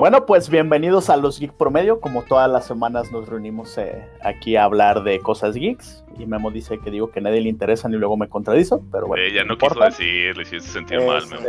[0.00, 2.00] Bueno, pues bienvenidos a los Geek Promedio.
[2.00, 6.02] Como todas las semanas nos reunimos eh, aquí a hablar de cosas geeks.
[6.18, 9.08] Y Memo dice que digo que a nadie le interesan y luego me contradizo, pero
[9.08, 9.22] bueno.
[9.22, 11.42] Eh, ya no, quiso decir, le hiciste sentir mal, Memo.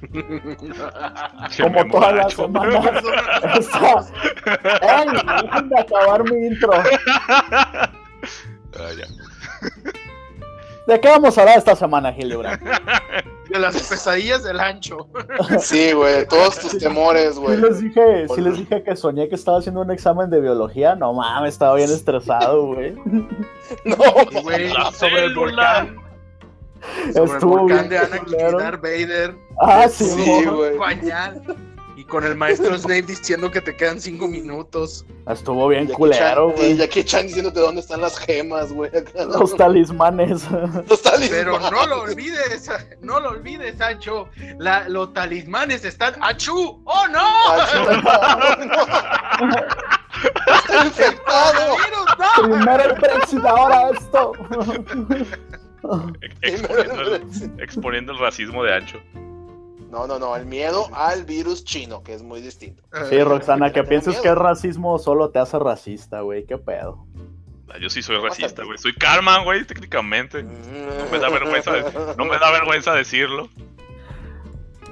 [0.00, 3.04] Este, Como todas las semanas.
[4.80, 5.08] ¡Ey!
[5.42, 6.72] Dejen de acabar mi intro.
[6.72, 7.90] Ah,
[8.96, 9.04] ya.
[10.88, 12.60] ¿De qué vamos a hablar esta semana, Hildebrand?
[13.48, 15.06] De las pesadillas del ancho.
[15.60, 17.56] Sí, güey, todos tus temores, Sí güey.
[17.58, 20.94] les dije, sí les dije que soñé que estaba haciendo un examen de biología.
[20.96, 22.94] No mames, estaba bien estresado, güey.
[23.84, 23.96] No,
[24.42, 25.96] güey, sobre el volcán.
[27.14, 28.58] Sobre Estuvo el volcán bien de Anakin.
[28.58, 29.34] Darth Vader.
[29.60, 30.76] Ah, sí, Sí, güey.
[30.76, 30.78] güey.
[31.98, 35.04] Y con el maestro Snape diciendo que te quedan cinco minutos.
[35.28, 36.76] Estuvo bien culero, Chan- y güey.
[36.76, 38.88] Jackie Chan diciéndote dónde están las gemas, güey.
[39.36, 40.48] Los talismanes.
[40.88, 41.28] Los talismanes.
[41.28, 44.28] Pero no lo olvides, no lo olvides, Ancho.
[44.58, 46.14] La, los talismanes están.
[46.20, 46.80] ¡Achú!
[46.84, 47.18] ¡Oh no!
[47.20, 48.56] Ah,
[49.40, 49.56] no, no.
[50.54, 51.76] Está infectado.
[51.76, 52.54] ¡Coronavirus, no!
[52.54, 54.32] Primero el Brexit, ahora esto.
[56.42, 59.00] Exponiendo el, exponiendo el racismo de Ancho.
[59.90, 62.82] No, no, no, el miedo al virus chino, que es muy distinto.
[63.08, 64.22] Sí, Roxana, que pienses miedo.
[64.22, 66.44] que es racismo solo te hace racista, güey.
[66.44, 67.06] ¿Qué pedo?
[67.70, 68.76] Ah, Yo sí soy racista, güey.
[68.78, 70.42] Soy Karma, güey, técnicamente.
[70.42, 70.50] No
[71.10, 71.84] me da vergüenza, de-
[72.16, 73.48] no me da vergüenza decirlo.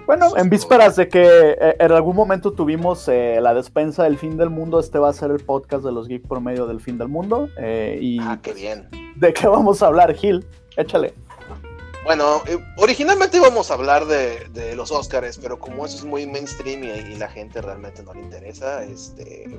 [0.06, 1.24] Bueno, en vísperas de que
[1.60, 5.12] eh, en algún momento tuvimos eh, la despensa del fin del mundo, este va a
[5.12, 7.48] ser el podcast de los Geek Promedio del fin del mundo.
[7.58, 8.88] eh, y Ah, qué bien.
[9.16, 10.46] ¿de qué vamos a hablar, Gil?
[10.76, 11.12] Échale.
[12.06, 16.24] Bueno, eh, originalmente íbamos a hablar de, de los Oscars, pero como eso es muy
[16.24, 19.58] mainstream y, y la gente realmente no le interesa, este,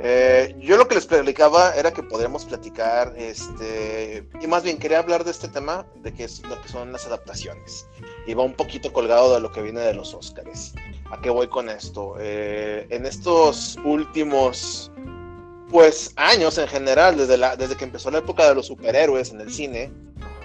[0.00, 4.98] eh, yo lo que les platicaba era que podríamos platicar, este, y más bien quería
[4.98, 7.86] hablar de este tema, de que es lo que son las adaptaciones,
[8.26, 10.74] y va un poquito colgado de lo que viene de los Oscars.
[11.12, 12.16] ¿A qué voy con esto?
[12.18, 14.90] Eh, en estos últimos,
[15.70, 19.40] pues, años en general, desde, la, desde que empezó la época de los superhéroes en
[19.40, 19.92] el cine,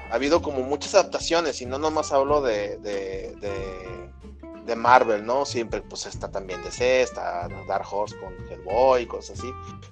[0.09, 4.09] ha habido como muchas adaptaciones y no nomás hablo de, de, de,
[4.65, 5.45] de Marvel, ¿no?
[5.45, 9.51] Siempre pues está también DC, está Dark Horse con Hellboy y cosas así.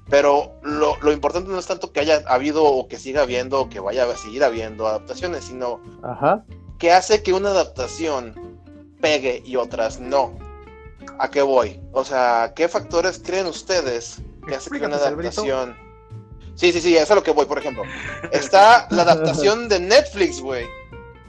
[0.10, 3.70] Pero lo, lo importante no es tanto que haya habido o que siga habiendo o
[3.70, 6.44] que vaya a seguir habiendo adaptaciones, sino Ajá.
[6.80, 8.60] que hace que una adaptación
[9.02, 10.38] pegue y otras no.
[11.20, 11.80] ¿A qué voy?
[11.94, 15.42] O sea, ¿qué factores creen ustedes que hace que una Cerebrito.
[15.42, 15.87] adaptación...
[16.57, 17.84] Sí, sí, sí, eso es a lo que voy, por ejemplo.
[18.31, 20.66] Está la adaptación de Netflix, güey.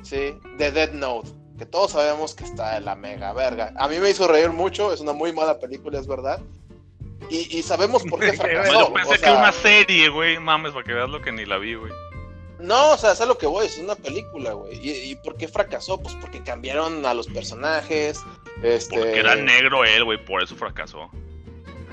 [0.03, 1.29] Sí, de Dead Note.
[1.59, 3.75] Que todos sabemos que está de la mega verga.
[3.77, 6.41] A mí me hizo reír mucho, es una muy mala película, es verdad.
[7.29, 8.73] Y, y sabemos por qué fracasó.
[8.73, 10.39] yo pensé o que una serie, güey.
[10.39, 11.93] Mames, para que veas lo que ni la vi, güey.
[12.59, 14.79] No, o sea, es a lo que voy, es una película, güey.
[14.83, 16.01] ¿Y, y por qué fracasó?
[16.01, 18.21] Pues porque cambiaron a los personajes.
[18.63, 21.11] Este, Porque era negro él, güey, por eso fracasó.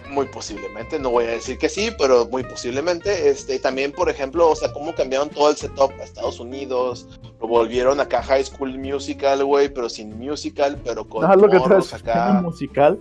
[0.10, 3.30] Muy posiblemente, no voy a decir que sí, pero muy posiblemente.
[3.30, 7.08] Este, y también, por ejemplo, o sea, cómo cambiaron todo el setup a Estados Unidos,
[7.42, 11.60] lo volvieron acá High School Musical, güey, pero sin musical, pero con Ah, lo que
[11.60, 12.40] traes acá.
[12.44, 13.00] musical.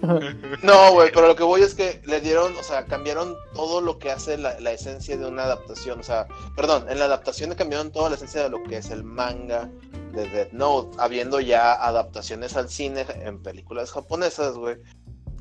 [0.62, 3.98] No, güey, pero lo que voy es que le dieron, o sea, cambiaron todo lo
[3.98, 6.00] que hace la, la esencia de una adaptación.
[6.00, 6.26] O sea,
[6.56, 9.70] perdón, en la adaptación cambiaron toda la esencia de lo que es el manga
[10.12, 14.76] de Death Note, habiendo ya adaptaciones al cine en películas japonesas, güey,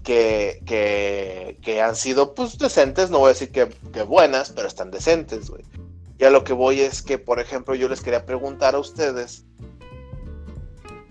[0.04, 3.10] que, que, que han sido, pues, decentes.
[3.10, 5.64] No voy a decir que, que buenas, pero están decentes, güey.
[6.20, 9.46] Y a lo que voy es que, por ejemplo, yo les quería preguntar a ustedes.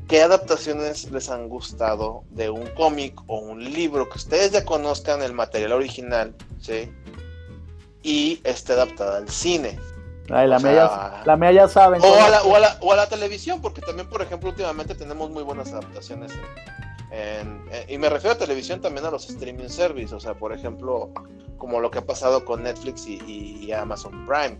[0.09, 5.23] ¿Qué adaptaciones les han gustado de un cómic o un libro que ustedes ya conozcan
[5.23, 6.93] el material original, ¿sí?
[8.03, 9.79] Y esté adaptada al cine.
[10.29, 12.03] Ay, la, O mía, sea, ya, la ya saben.
[12.03, 14.95] O a, la, o, a la, o a la televisión, porque también, por ejemplo, últimamente
[14.95, 16.33] tenemos muy buenas adaptaciones.
[17.13, 20.35] En- en- en- y me refiero a televisión también a los streaming service, o sea,
[20.35, 21.11] por ejemplo,
[21.59, 24.59] como lo que ha pasado con Netflix y, y- y Amazon Prime.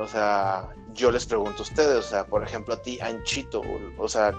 [0.00, 3.62] O sea, yo les pregunto a ustedes, o sea, por ejemplo, a ti, Anchito,
[3.98, 4.32] o sea,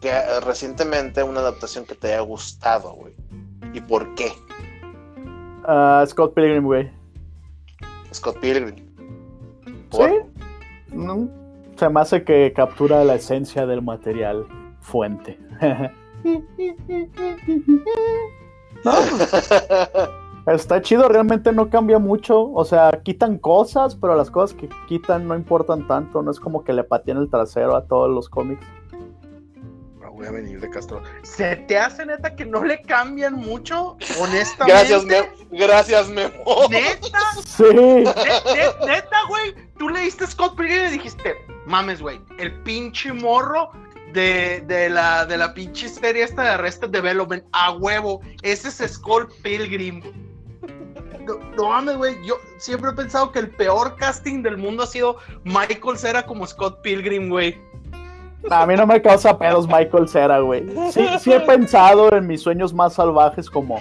[0.00, 3.14] que eh, recientemente una adaptación que te haya gustado, güey.
[3.72, 4.32] ¿Y por qué?
[5.64, 6.90] Ah, Scott Pilgrim, güey.
[8.12, 8.74] Scott Pilgrim.
[9.90, 10.02] Sí.
[10.92, 11.28] No,
[11.76, 13.82] Se me hace que captura la esencia del
[14.80, 15.38] fuente.
[18.84, 18.92] no,
[20.52, 22.52] Está chido, realmente no cambia mucho.
[22.52, 26.22] O sea, quitan cosas, pero las cosas que quitan no importan tanto.
[26.22, 28.64] No es como que le pateen el trasero a todos los cómics.
[30.12, 31.02] Voy a venir de Castro.
[31.24, 33.98] ¿Se te hace neta que no le cambian mucho?
[34.18, 34.72] Honestamente.
[34.72, 35.26] Gracias, Memo.
[35.50, 36.32] Gracias, Memo.
[36.70, 37.18] ¿Neta?
[37.44, 37.64] Sí.
[37.74, 39.54] Ne- ne- Neta, güey.
[39.78, 41.34] Tú leíste Scott Pilgrim y dijiste,
[41.66, 43.70] mames, güey, el pinche morro
[44.16, 48.22] de, de, la, de la pinche serie esta de Arrested Development, a huevo.
[48.42, 50.02] Ese es Scott Pilgrim.
[51.26, 52.16] No, no mames, güey.
[52.24, 56.46] Yo siempre he pensado que el peor casting del mundo ha sido Michael Cera como
[56.46, 57.60] Scott Pilgrim, güey.
[58.50, 60.64] A mí no me causa pedos Michael Cera, güey.
[60.92, 63.80] Sí, sí he pensado en mis sueños más salvajes como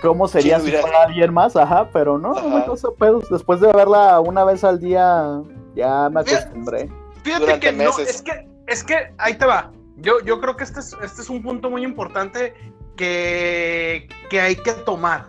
[0.00, 3.28] cómo sería si fuera alguien más, ajá, pero no, no me causa pedos.
[3.30, 5.40] Después de verla una vez al día,
[5.74, 6.88] ya me acostumbré.
[7.22, 9.70] Fíjate que no, es que, es que ahí te va.
[9.96, 12.54] Yo, yo creo que este es, este es un punto muy importante
[12.96, 15.26] que, que hay que tomar.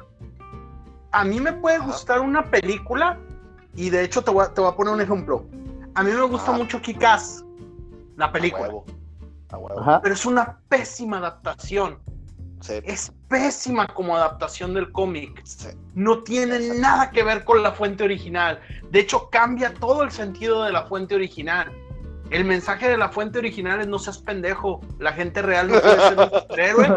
[1.11, 3.19] A mí me puede gustar una película,
[3.75, 5.45] y de hecho te voy a, te voy a poner un ejemplo.
[5.95, 7.43] A mí me gusta mucho Kikaz,
[8.15, 8.69] la película.
[10.01, 11.99] Pero es una pésima adaptación.
[12.69, 15.43] Es pésima como adaptación del cómic.
[15.95, 18.59] No tiene nada que ver con la fuente original.
[18.89, 21.71] De hecho, cambia todo el sentido de la fuente original.
[22.33, 25.99] El mensaje de la fuente original es no seas pendejo, la gente real no puede
[25.99, 26.87] ser un superhéroe.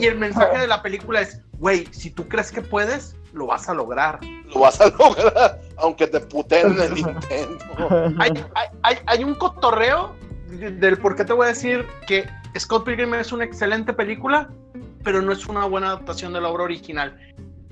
[0.00, 3.68] Y el mensaje de la película es, güey, si tú crees que puedes, lo vas
[3.68, 4.18] a lograr.
[4.52, 8.18] Lo vas a lograr, aunque te puteen en el intento.
[8.82, 10.16] Hay, un cotorreo
[10.48, 12.28] del por qué te voy a decir que
[12.58, 14.50] Scott Pilgrim es una excelente película,
[15.04, 17.16] pero no es una buena adaptación de la obra original.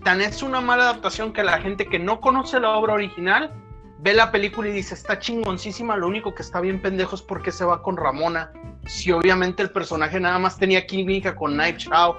[0.04, 3.52] Tan es una mala adaptación que la gente que no conoce la obra original
[3.98, 7.52] ve la película y dice, está chingoncísima, lo único que está bien pendejo es porque
[7.52, 8.52] se va con Ramona.
[8.86, 12.16] Si obviamente el personaje nada más tenía química con Knife Chow.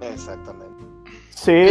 [0.00, 0.70] Exactamente.
[1.30, 1.68] Sí,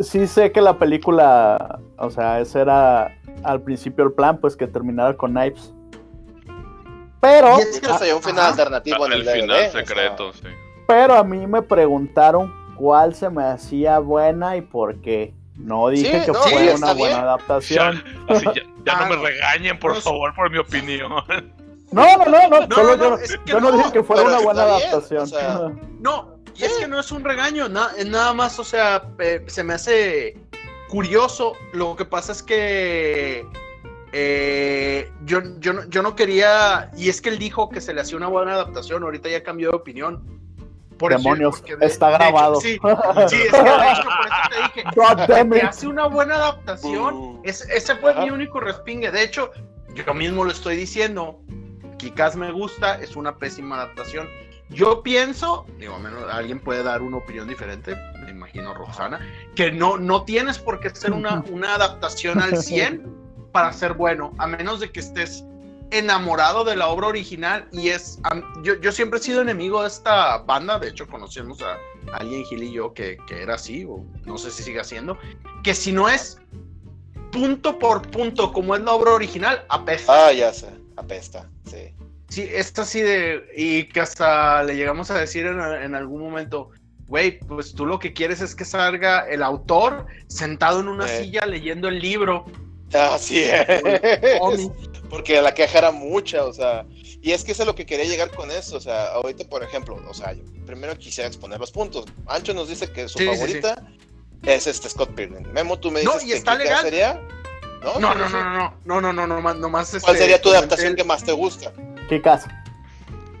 [0.00, 4.66] sí, sé que la película, o sea, ese era al principio el plan, pues que
[4.66, 5.72] terminara con Knives.
[7.20, 7.58] Pero...
[7.58, 10.48] es que un final alternativo en el, final secreto, sí.
[10.86, 15.32] Pero a mí me preguntaron cuál se me hacía buena y por qué.
[15.56, 18.02] No dije que fue una buena adaptación.
[18.84, 21.10] Ya, no me regañen, por favor, por mi opinión.
[21.90, 22.74] No, no, no, no.
[22.74, 25.30] Solo yo, no, dije que fuera una buena adaptación.
[26.00, 29.04] no, y es que no es un regaño, nada más, o sea,
[29.46, 30.36] se me hace
[30.88, 31.54] curioso.
[31.72, 33.46] Lo que pasa es que
[34.12, 38.16] eh, yo, yo, yo no quería, y es que él dijo que se le hacía
[38.16, 40.43] una buena adaptación, ahorita ya cambió de opinión.
[40.98, 42.60] Por Demonios, está grabado.
[42.60, 42.78] sí,
[43.28, 47.14] sí, es que de hecho, por eso te dije, hace una buena adaptación.
[47.14, 47.42] Uh.
[47.44, 49.10] ese fue mi único respingue.
[49.10, 49.50] De hecho,
[49.94, 51.40] yo mismo lo estoy diciendo.
[51.98, 54.28] Kikaz me gusta, es una pésima adaptación.
[54.70, 59.20] Yo pienso, digo, menos alguien puede dar una opinión diferente, me imagino Roxana,
[59.54, 64.32] que no, no tienes por qué ser una, una adaptación al 100 para ser bueno,
[64.38, 65.44] a menos de que estés
[65.90, 68.18] enamorado de la obra original y es,
[68.62, 71.78] yo, yo, siempre he sido enemigo de esta banda, de hecho conocemos a
[72.12, 75.18] alguien Gil y yo que, que, era así, o no sé si sigue siendo,
[75.62, 76.38] que si no es
[77.30, 80.26] punto por punto como es la obra original, apesta.
[80.26, 81.94] Ah, ya sé, apesta, sí.
[82.28, 86.70] Sí, es así de, y que hasta le llegamos a decir en, en algún momento,
[87.06, 91.46] güey, pues tú lo que quieres es que salga el autor sentado en una silla
[91.46, 92.46] leyendo el libro.
[92.92, 93.66] Así es
[95.14, 96.84] porque la queja era mucha, o sea,
[97.22, 99.62] y es que eso es lo que quería llegar con eso, o sea, ahorita, por
[99.62, 102.06] ejemplo, o sea, yo primero quisiera exponer los puntos.
[102.26, 103.80] Ancho nos dice que su favorita
[104.42, 105.46] es este Scott Pilgrim.
[105.52, 106.82] Memo, tú me dices no, y está legal.
[106.82, 107.20] sería...
[107.84, 110.96] No, no, no, no, no, no, no, no, no, no, más ¿Cuál sería tu adaptación
[110.96, 111.72] que más te gusta?
[112.08, 112.48] ¿Qué caso?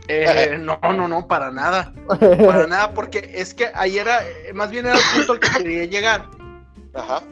[0.06, 1.92] Eh, no, no, no, para nada.
[2.06, 4.22] Para nada, porque es que ahí era,
[4.52, 6.26] más bien era el punto al que quería llegar.
[6.94, 7.24] Ajá.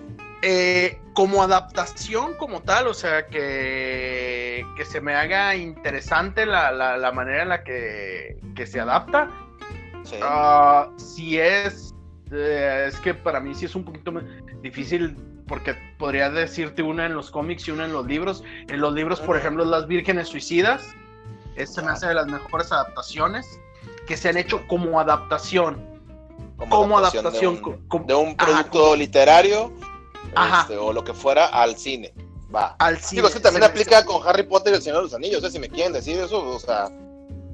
[0.45, 7.13] Eh, como adaptación como tal, o sea, que, que se me haga interesante la, la,
[7.13, 9.31] manera en la que, que se adapta.
[10.03, 10.17] Sí.
[10.21, 11.95] Ah, si es,
[12.33, 14.13] eh, es que para mí sí es un poquito
[14.63, 18.43] difícil porque podría decirte una en los cómics y una en los libros.
[18.69, 20.83] En los libros, por ejemplo, Las Vírgenes Suicidas.
[21.55, 23.61] Esta me hace de las mejores adaptaciones
[24.07, 25.93] que se han hecho como adaptación.
[26.57, 27.61] Como, adaptación,
[28.07, 29.73] de un, producto literario
[30.37, 32.13] este, o lo que fuera al cine.
[32.55, 32.77] Va.
[32.79, 33.23] Al cine.
[33.23, 35.69] Digo, eso también aplica con Harry Potter y el Señor de los Anillos, si me
[35.69, 36.89] quieren decir eso, o sea.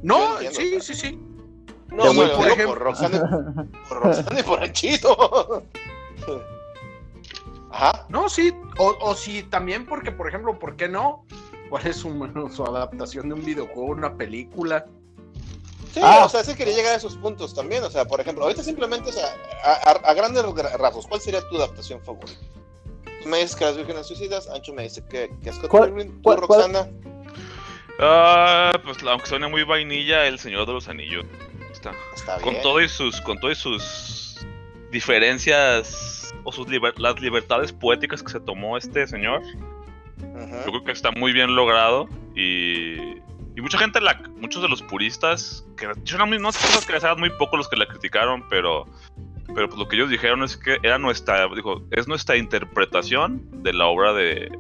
[0.03, 1.21] No, sí, sí, sí.
[1.89, 2.69] No, por, ejemplo.
[2.69, 5.65] por Roxana, por Roxana y por Anchito.
[7.71, 8.07] Ajá.
[8.09, 11.25] No, sí, o, o sí, también porque, por ejemplo, ¿por qué no?
[11.71, 12.11] ¿Cuál es su,
[12.55, 14.87] su adaptación de un videojuego, una película?
[15.93, 16.25] Sí, ah.
[16.25, 17.83] o sea, sí quería llegar a esos puntos también.
[17.85, 20.45] O sea, por ejemplo, ahorita simplemente, o sea, a, a grandes
[20.79, 22.39] rasgos, ¿cuál sería tu adaptación favorita?
[23.29, 26.89] Me dices que las vírgenes suicidas, Ancho me dice que, que Scott Pilgrim, ¿tú, Roxana?
[28.01, 31.27] Ah, pues aunque suene muy vainilla, El Señor de los Anillos.
[31.71, 32.55] Está, Está bien.
[32.55, 34.47] Con todo y sus, con todo y sus
[34.91, 36.67] diferencias o sus
[36.97, 39.43] las libertades poéticas que se tomó este señor.
[40.19, 42.97] Yo creo que está muy bien logrado y,
[43.57, 47.19] Y mucha gente, la, muchos de los puristas, que yo no, no sé que les
[47.19, 48.87] muy poco los que la criticaron, pero
[49.55, 53.73] pero pues lo que ellos dijeron es que era nuestra, dijo, es nuestra interpretación de
[53.73, 54.51] la obra de,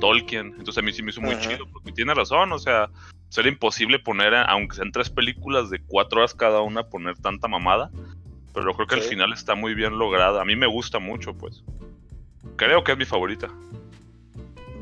[0.00, 0.54] Tolkien.
[0.58, 2.88] Entonces a mí sí me hizo muy chido, porque tiene razón, o sea,
[3.28, 7.90] sería imposible poner, aunque sean tres películas de cuatro horas cada una, poner tanta mamada.
[8.54, 10.40] Pero creo que al final está muy bien lograda.
[10.40, 11.62] A mí me gusta mucho, pues.
[12.56, 13.50] Creo que es mi favorita.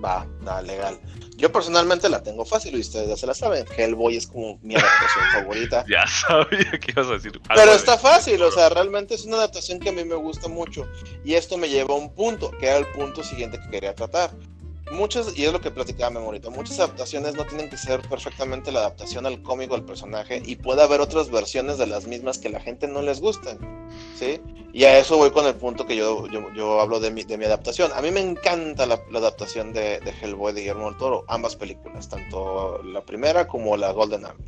[0.02, 0.98] Va, da, legal.
[1.36, 3.66] Yo personalmente la tengo fácil y ustedes ya se la saben.
[3.76, 5.84] Hellboy es como mi adaptación favorita.
[5.88, 7.40] Ya sabía que ibas a decir.
[7.54, 10.88] Pero está fácil, o sea, realmente es una adaptación que a mí me gusta mucho.
[11.24, 14.30] Y esto me lleva a un punto, que era el punto siguiente que quería tratar
[14.92, 18.80] muchas, y es lo que platicaba Memorita, muchas adaptaciones no tienen que ser perfectamente la
[18.80, 22.60] adaptación al cómico al personaje y puede haber otras versiones de las mismas que la
[22.60, 23.58] gente no les gustan,
[24.18, 24.40] ¿sí?
[24.72, 27.44] Y a eso voy con el punto que yo, yo, hablo de mi, de mi
[27.44, 27.92] adaptación.
[27.94, 32.08] A mí me encanta la, adaptación de, de, Hellboy de Guillermo del Toro, ambas películas,
[32.08, 34.44] tanto la primera como la Golden Army.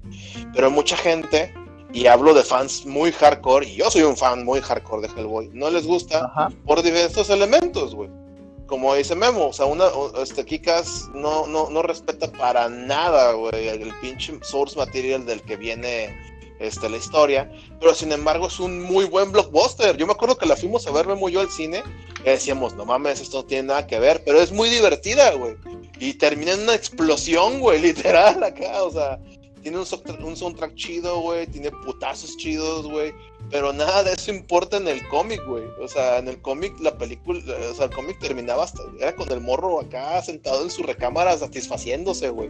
[0.52, 1.54] Pero mucha gente
[1.92, 5.50] y hablo de fans muy hardcore, y yo soy un fan muy hardcore de Hellboy,
[5.52, 8.25] no les gusta por diversos elementos, güey
[8.66, 9.86] como dice Memo, o sea, una,
[10.22, 15.56] este Kikas no, no, no respeta para nada, güey, el pinche source material del que
[15.56, 16.14] viene
[16.58, 19.96] este, la historia, pero sin embargo es un muy buen blockbuster.
[19.96, 21.82] Yo me acuerdo que la fuimos a ver Memo y yo al cine,
[22.20, 25.56] y decíamos, no mames, esto no tiene nada que ver, pero es muy divertida, güey.
[25.98, 29.18] Y termina en una explosión, güey, literal acá, o sea,
[29.66, 33.12] tiene un, un soundtrack chido, güey, tiene putazos chidos, güey.
[33.50, 35.64] Pero nada de eso importa en el cómic, güey.
[35.82, 37.40] O sea, en el cómic, la película,
[37.72, 41.36] o sea, el cómic terminaba hasta, era con el morro acá sentado en su recámara
[41.36, 42.48] satisfaciéndose, güey.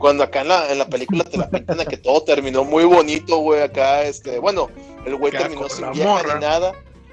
[0.00, 2.82] Cuando acá en la, en la película te la pintan de que todo terminó muy
[2.82, 4.70] bonito, güey, acá, este, bueno,
[5.06, 6.72] el güey terminó sin vieja ni nada.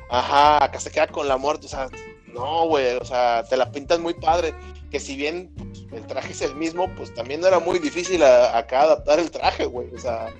[0.09, 1.89] Ajá, acá se queda con la muerte, o sea,
[2.33, 4.55] no, güey, o sea, te la pintan muy padre.
[4.91, 8.23] Que si bien pues, el traje es el mismo, pues también no era muy difícil
[8.23, 10.33] acá adaptar el traje, güey, o sea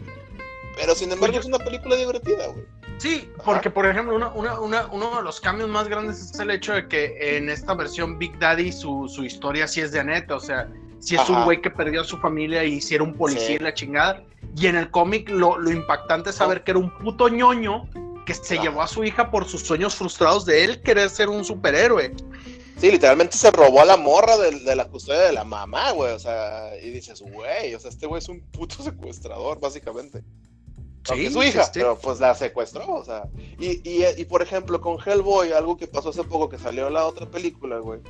[0.77, 2.66] pero sin embargo es una película divertida, güey.
[3.00, 7.38] Sí, porque por ejemplo, uno de los cambios más grandes es el hecho de que
[7.38, 10.68] en esta versión Big Daddy su, historia sí es de neta, o sea,
[11.00, 13.60] si es un güey que perdió a su familia y si era un policía y
[13.60, 14.24] la chingada.
[14.56, 17.88] Y en el cómic lo, impactante es saber que era un puto ñoño
[18.25, 21.46] que se llevó a su hija por sus sueños frustrados de él querer ser un
[21.46, 22.13] superhéroe.
[22.80, 26.14] Sí, literalmente se robó a la morra de, de la custodia de la mamá, güey.
[26.14, 30.24] O sea, y dices, güey, o sea, este güey es un puto secuestrador, básicamente.
[31.16, 33.30] Sí, su hija, pero pues la secuestró, o sea.
[33.60, 37.26] Y, y, por ejemplo, con Hellboy, algo que pasó hace poco que salió la otra
[37.26, 38.02] película, güey,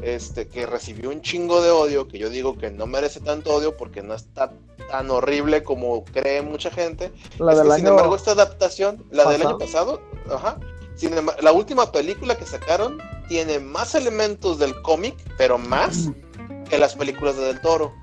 [0.00, 3.76] este, que recibió un chingo de odio, que yo digo que no merece tanto odio
[3.76, 4.52] porque no está
[4.90, 7.12] tan horrible como cree mucha gente.
[7.38, 10.58] La del Sin embargo, esta adaptación, la del año pasado, ajá.
[10.96, 12.98] Sin embargo, la última película que sacaron
[13.28, 16.10] tiene más elementos del cómic, pero más
[16.68, 17.94] que las películas de Del Toro.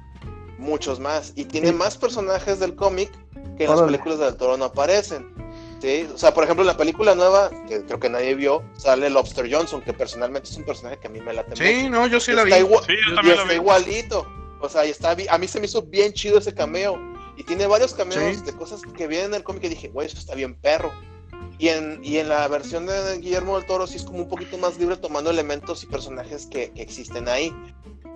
[0.57, 1.33] Muchos más.
[1.35, 3.12] Y tiene más personajes del cómic
[3.57, 5.33] que en las películas del Toro no aparecen.
[5.81, 6.07] ¿sí?
[6.13, 9.53] O sea, por ejemplo, en la película nueva, que creo que nadie vio, sale Lobster
[9.53, 12.31] Johnson, que personalmente es un personaje que a mí me late Sí, no, yo sí
[12.31, 12.51] la vi.
[12.53, 14.25] sí, y está igualito.
[14.62, 16.97] O sea, y está, a mí se me hizo bien chido ese cameo.
[17.35, 20.17] Y tiene varios cameos de cosas que vienen en el cómic que dije, güey, eso
[20.17, 20.91] está bien perro.
[21.63, 24.58] Y en, y en la versión de Guillermo del Toro sí es como un poquito
[24.58, 27.55] más libre tomando elementos y personajes que, que existen ahí.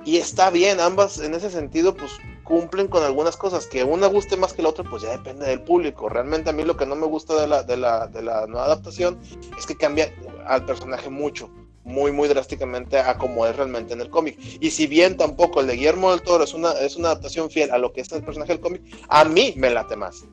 [0.04, 2.12] Y está bien, ambas en ese sentido, pues
[2.44, 3.66] cumplen con algunas cosas.
[3.66, 6.10] Que una guste más que la otra, pues ya depende del público.
[6.10, 8.66] Realmente a mí lo que no me gusta de la, de la, de la nueva
[8.66, 9.18] adaptación
[9.58, 10.13] es que cambia
[10.46, 11.50] al personaje mucho,
[11.86, 14.38] muy, muy drásticamente a como es realmente en el cómic.
[14.60, 17.72] Y si bien tampoco el de Guillermo del Toro es una, es una adaptación fiel
[17.72, 20.25] a lo que es el personaje del cómic, a mí me late más.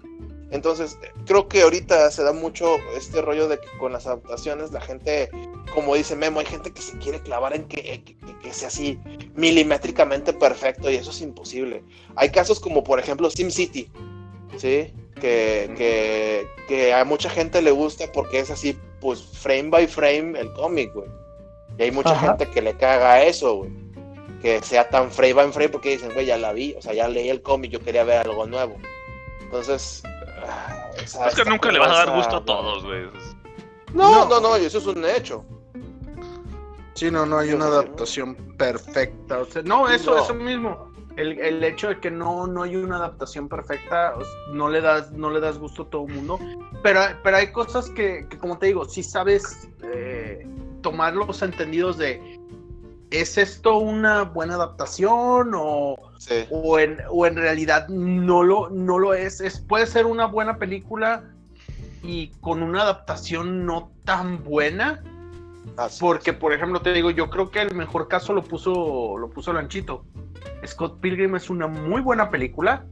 [0.54, 0.96] Entonces,
[1.26, 5.28] creo que ahorita se da mucho este rollo de que con las adaptaciones la gente,
[5.74, 8.04] como dice Memo, hay gente que se quiere clavar en que,
[8.40, 9.00] que, sea así
[9.34, 11.82] milimétricamente perfecto y eso es imposible.
[12.14, 13.90] Hay casos como, por ejemplo, SimCity,
[14.56, 14.94] ¿sí?
[15.20, 20.52] Que, que, a mucha gente le gusta porque es así, pues, frame by frame el
[20.52, 21.08] cómic, güey.
[21.78, 23.70] Y hay mucha gente que le caga eso, güey.
[24.40, 27.08] Que sea tan frame by frame porque dicen, güey, ya la vi, o sea, ya
[27.08, 28.76] leí el cómic, yo quería ver algo nuevo.
[29.42, 30.02] Entonces,
[30.96, 33.08] es que nunca le vas a dar gusto a todos, güey.
[33.92, 35.44] No, no, no, y eso es un hecho.
[36.94, 39.40] Sí, no, no hay una adaptación perfecta.
[39.64, 40.92] no, eso, eso mismo.
[41.16, 44.14] El, el, hecho de que no, no hay una adaptación perfecta,
[44.52, 46.38] no le das, no le das gusto a todo el mundo.
[46.82, 50.44] Pero, pero hay cosas que, que como te digo, si sabes eh,
[50.82, 52.40] tomar los entendidos de
[53.20, 55.96] ¿es esto una buena adaptación o,
[56.50, 59.40] o, en, o en realidad no lo, no lo es?
[59.40, 59.60] es?
[59.60, 61.24] Puede ser una buena película
[62.02, 65.02] y con una adaptación no tan buena.
[66.00, 69.52] porque, por ejemplo, te digo, yo creo que el mejor caso lo puso, lo puso
[69.52, 70.04] Lanchito.
[70.66, 72.84] Scott Pilgrim es una muy buena película,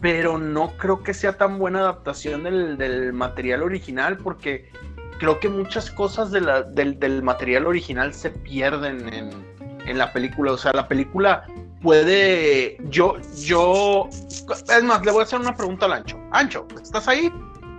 [0.00, 4.70] pero no creo que sea tan buena adaptación del, material original porque
[5.18, 9.30] creo que muchas cosas del, material original se pierden en,
[9.86, 10.52] en, la película.
[10.52, 11.46] O sea, la película
[11.82, 12.76] puede.
[12.90, 14.08] Yo, yo.
[14.10, 16.18] Es más, le voy a hacer una pregunta al Ancho.
[16.32, 17.32] Ancho, ¿estás ahí?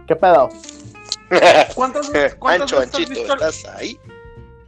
[0.08, 0.50] ¿Qué pedo?
[1.76, 4.00] ¿Cuántas, cuántas veces has visto, ¿estás ahí?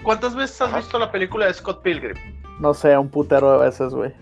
[0.03, 2.15] ¿Cuántas veces has visto la película de Scott Pilgrim?
[2.59, 4.13] No sé, un putero de veces, güey.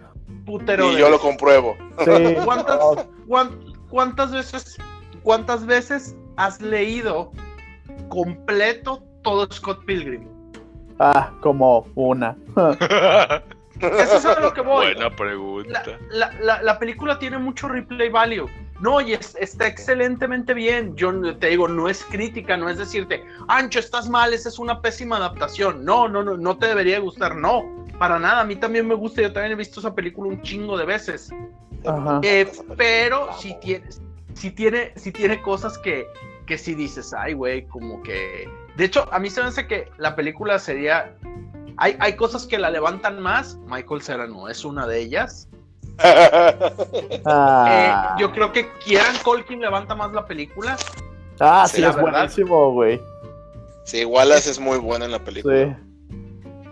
[0.46, 1.78] Putero y yo lo compruebo.
[2.04, 2.36] Sí.
[2.44, 2.80] ¿Cuántas,
[3.90, 4.78] ¿Cuántas veces
[5.26, 7.32] cuántas veces has leído
[8.10, 10.28] completo todo Scott Pilgrim?
[11.00, 12.38] Ah, como una.
[13.80, 14.94] Eso es a lo que voy.
[14.94, 15.84] Buena pregunta.
[16.10, 18.48] La, película tiene mucho replay value.
[18.80, 20.96] No, y está excelentemente bien.
[20.96, 24.82] Yo te digo, no es crítica, no es decirte, Ancho, estás mal, esa es una
[24.82, 25.84] pésima adaptación.
[25.84, 27.36] No, no, no, no te debería gustar.
[27.36, 28.42] No, para nada.
[28.42, 29.22] A mí también me gusta.
[29.22, 31.30] Yo también he visto esa película un chingo de veces.
[32.24, 33.86] Eh, pero si tiene,
[34.34, 36.08] si tiene, si tiene cosas que,
[36.46, 38.50] que si dices, ay, güey, como que.
[38.78, 41.16] De hecho, a mí se me hace que la película sería.
[41.78, 43.58] Hay, hay cosas que la levantan más.
[43.66, 45.48] Michael Cera no es una de ellas.
[47.28, 48.16] Ah.
[48.18, 50.78] Eh, yo creo que Kieran Colkin levanta más la película.
[51.40, 53.02] Ah, sí, es buenísimo, güey.
[53.84, 55.76] Sí, Wallace es muy bueno en la película.
[55.76, 55.85] Sí.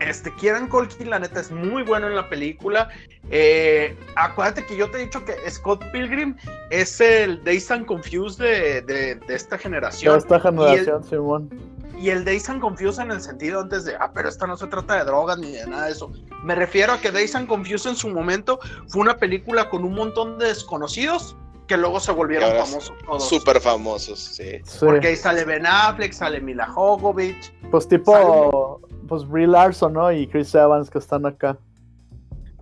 [0.07, 2.89] Este, Kieran Colkin, la neta, es muy bueno en la película.
[3.29, 6.35] Eh, acuérdate que yo te he dicho que Scott Pilgrim
[6.69, 10.13] es el Days and Confused de, de, esta generación.
[10.13, 11.49] De esta generación, Simón.
[11.97, 14.67] Y el Days and Confused en el sentido antes de, ah, pero esta no se
[14.67, 16.11] trata de drogas ni de nada de eso.
[16.43, 19.93] Me refiero a que Days and Confused en su momento fue una película con un
[19.93, 23.29] montón de desconocidos que luego se volvieron famosos todos.
[23.29, 24.59] Súper famosos, sí.
[24.79, 27.53] Porque ahí sale Ben Affleck, sale Mila Jovovich.
[27.71, 28.81] Pues tipo,
[29.13, 30.11] pues Brie Larson, ¿no?
[30.11, 31.55] Y Chris Evans que están acá.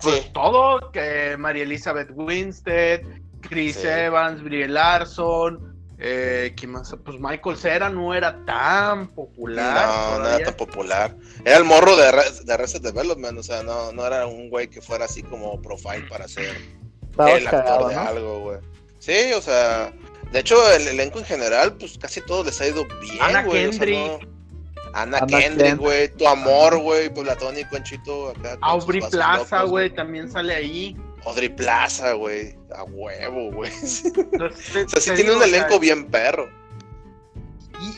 [0.02, 3.00] Pues todo, que María Elizabeth Winstead,
[3.40, 6.94] Chris Evans, Brie Larson, eh, ¿quién más?
[7.06, 9.88] Pues Michael Cera no era tan popular.
[9.88, 11.16] No, no era tan popular.
[11.46, 12.12] Era el morro de,
[12.44, 16.06] de Reset Development, o sea, no, no era un güey que fuera así como profile
[16.10, 16.54] para ser
[17.18, 18.58] el actor de algo, güey.
[19.00, 19.94] Sí, o sea,
[20.34, 23.72] de hecho el elenco en general, pues casi todo les ha ido bien, güey.
[24.94, 28.58] Ana, Kendrick, güey, tu amor, güey, platónico, Anchito, acá.
[28.62, 30.98] Aubrey Plaza, güey, también sale ahí.
[31.26, 33.72] Audrey Plaza, güey, a huevo, güey.
[33.72, 36.50] o sea, sí tiene un elenco bien perro.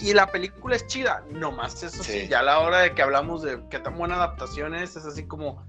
[0.01, 2.27] Y, la película es chida, nomás eso sí.
[2.29, 5.25] ya a la hora de que hablamos de qué tan buena adaptación es, es así
[5.25, 5.61] como,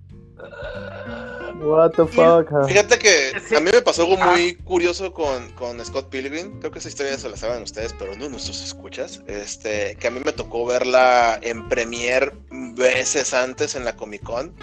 [1.61, 2.67] What the fuck?
[2.67, 6.59] Fíjate que a mí me pasó algo muy curioso con, con, Scott Pilgrim.
[6.59, 9.23] Creo que esa historia se la saben ustedes, pero no nuestros escuchas.
[9.27, 14.55] Este, que a mí me tocó verla en premier veces antes en la Comic Con.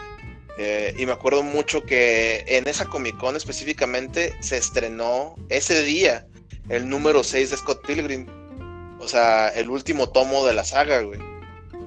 [0.58, 6.28] Eh, y me acuerdo mucho que en esa Comic Con específicamente se estrenó ese día
[6.70, 8.28] el número 6 de Scott Pilgrim.
[9.00, 11.20] O sea, el último tomo de la saga, güey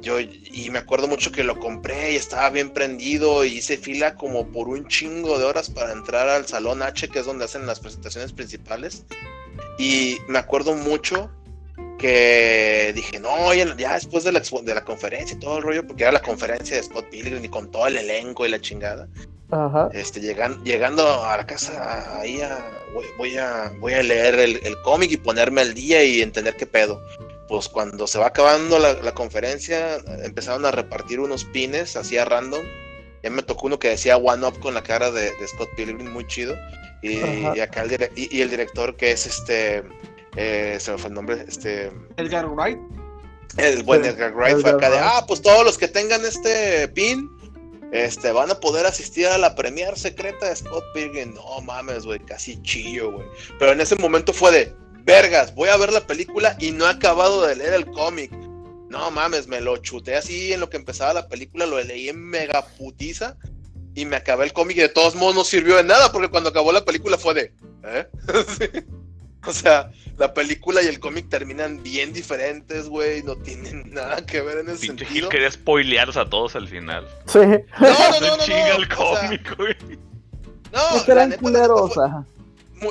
[0.05, 0.18] yo
[0.55, 4.47] y me acuerdo mucho que lo compré y estaba bien prendido y hice fila como
[4.47, 7.81] por un chingo de horas para entrar al salón H, que es donde hacen las
[7.81, 9.05] presentaciones principales.
[9.79, 11.29] Y me acuerdo mucho
[11.99, 16.05] que dije, no, ya, después de la, de la conferencia y todo el rollo, porque
[16.05, 19.09] era la conferencia de Scott Pilgrim y con todo el elenco y la chingada.
[19.93, 22.40] Este, llegan, llegando a la casa, ahí
[23.19, 26.67] voy, a, voy a leer el, el cómic y ponerme al día y entender qué
[26.67, 27.01] pedo
[27.49, 32.65] pues cuando se va acabando la, conferencia, empezaron a repartir unos pines así a random.
[33.23, 36.27] Ya me tocó uno que decía One Up con la cara de, Scott Pilgrim, muy
[36.27, 36.57] chido.
[37.03, 37.21] Y,
[37.61, 39.83] acá el, y, el director que es este,
[40.37, 41.93] eh, se me fue el nombre, este...
[42.17, 42.79] Edgar Wright.
[43.59, 47.31] El buen Edgar Wright fue acá de, ah, pues todos los que tengan este pin,
[47.93, 51.35] este, van a poder asistir a la premier secreta de Scott Pilgrim.
[51.35, 53.27] No mames, güey, casi chillo, güey.
[53.59, 56.90] Pero en ese momento fue de, vergas, voy a ver la película y no he
[56.90, 58.33] acabado de leer el cómic.
[58.88, 62.23] No mames, me lo chuté así en lo que empezaba la película, lo leí en
[62.25, 63.37] mega putiza
[63.95, 66.51] y me acabé el cómic y de todos modos no sirvió de nada porque cuando
[66.51, 67.53] acabó la película fue de...
[67.85, 68.07] ¿eh?
[69.47, 73.23] O sea, la película y el cómic terminan bien diferentes, güey.
[73.23, 75.29] No tienen nada que ver en ese Pinche sentido.
[75.29, 77.07] quería spoilearlos a todos al final.
[77.27, 77.40] Sí.
[77.40, 78.38] No, no, no, no.
[78.45, 79.77] Chinga el cómic, güey.
[80.73, 81.93] No, eran culeros,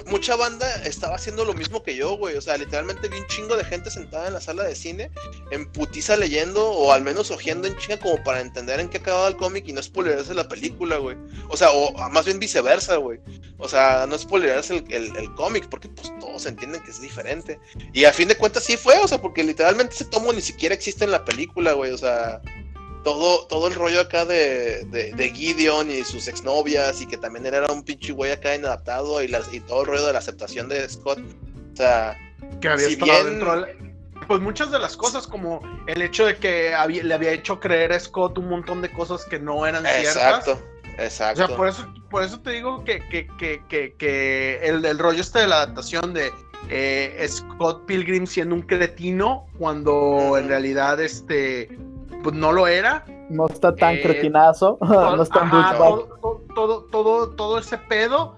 [0.08, 2.36] mucha banda estaba haciendo lo mismo que yo, güey.
[2.36, 5.12] O sea, literalmente vi un chingo de gente sentada en la sala de cine,
[5.52, 9.28] en putiza leyendo, o al menos hojeando en chinga como para entender en qué acababa
[9.28, 11.18] el cómic y no spoilerarse la película, güey.
[11.50, 13.20] O sea, o más bien viceversa, güey.
[13.58, 17.60] O sea, no spoilerarse el, el, cómic, porque pues todos entienden que es diferente.
[17.94, 20.76] Y a fin de cuentas sí fue, o sea, porque literalmente ese tomo ni siquiera
[20.76, 21.92] existe en la película, güey.
[21.92, 22.42] O sea,
[23.04, 27.72] todo, todo el rollo acá de, de, Gideon y sus exnovias y que también era
[27.72, 30.88] un pinche güey acá inadaptado y, las, y todo el rollo de la aceptación de
[30.88, 31.20] Scott.
[31.20, 32.18] O sea,
[32.62, 33.66] que había si estado dentro
[34.28, 38.00] Pues muchas de las cosas, como el hecho de que le había hecho creer a
[38.00, 40.16] Scott un montón de cosas que no eran ciertas.
[40.16, 40.62] Exacto,
[40.98, 41.44] exacto.
[41.44, 45.22] O sea, por eso, por eso te digo que, que, que, que el, el rollo
[45.22, 46.32] este de la adaptación de
[46.70, 51.78] eh, Scott Pilgrim siendo un cretino cuando en realidad este
[52.24, 53.06] pues no lo era.
[53.30, 56.08] No está tan eh, cretinazo, no está todo,
[56.56, 58.36] todo, todo, todo, ese pedo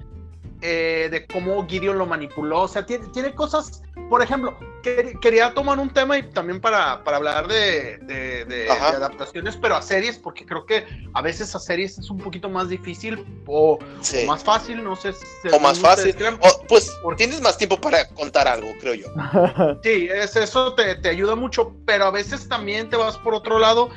[0.62, 2.64] eh, de cómo Gideon lo manipuló.
[2.64, 4.58] O sea, tiene, tiene cosas, por ejemplo,
[5.20, 10.18] quería tomar un tema y también para, para hablar de, de, adaptaciones, pero a series,
[10.18, 13.80] porque creo que a veces a series es un poquito más difícil o,
[14.28, 15.14] más fácil, no sé.
[15.52, 16.16] o más fácil.
[16.40, 19.08] O, pues tienes más tiempo para contar algo, creo yo.
[19.84, 23.60] sí, es, eso te, te, ayuda mucho, pero a veces también te vas por otro
[23.60, 23.90] lado.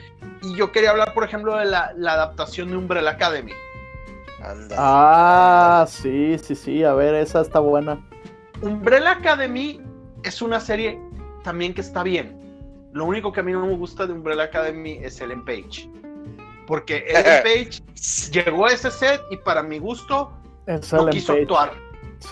[0.42, 3.53] Y yo quería hablar, por ejemplo, de la, la adaptación de Umbrella Academy.
[4.77, 6.85] Ah, sí, sí, sí.
[6.85, 7.99] A ver, esa está buena.
[8.62, 9.81] Umbrella Academy
[10.23, 10.99] es una serie
[11.43, 12.37] también que está bien.
[12.93, 15.89] Lo único que a mí no me gusta de Umbrella Academy es Ellen Page.
[16.67, 17.83] Porque Ellen Page
[18.31, 20.33] llegó a ese set y para mi gusto
[20.67, 21.73] no quiso actuar.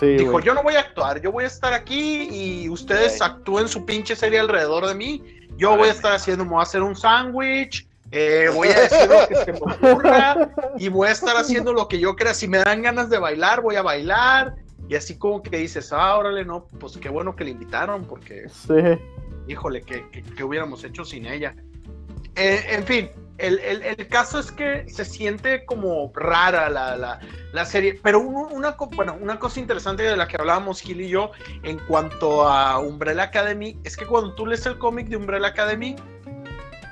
[0.01, 3.85] Dijo, yo no voy a actuar, yo voy a estar aquí y ustedes actúen su
[3.85, 5.23] pinche serie alrededor de mí.
[5.57, 9.09] Yo voy a estar haciendo, me voy a hacer un sándwich, eh, voy a decir
[9.09, 12.33] lo que se me ocurra y voy a estar haciendo lo que yo crea.
[12.33, 14.55] Si me dan ganas de bailar, voy a bailar.
[14.89, 18.47] Y así como que dices, ah, órale, no, pues qué bueno que le invitaron, porque,
[18.49, 18.73] sí.
[19.47, 21.55] híjole, ¿qué, hubiéramos hecho sin ella?
[22.35, 28.75] Eh, en fin, el, caso es que se siente como rara la, serie, pero una,
[28.95, 31.31] bueno, una cosa interesante de la que hablábamos Gil y yo
[31.63, 35.95] en cuanto a Umbrella Academy es que cuando tú lees el cómic de Umbrella Academy,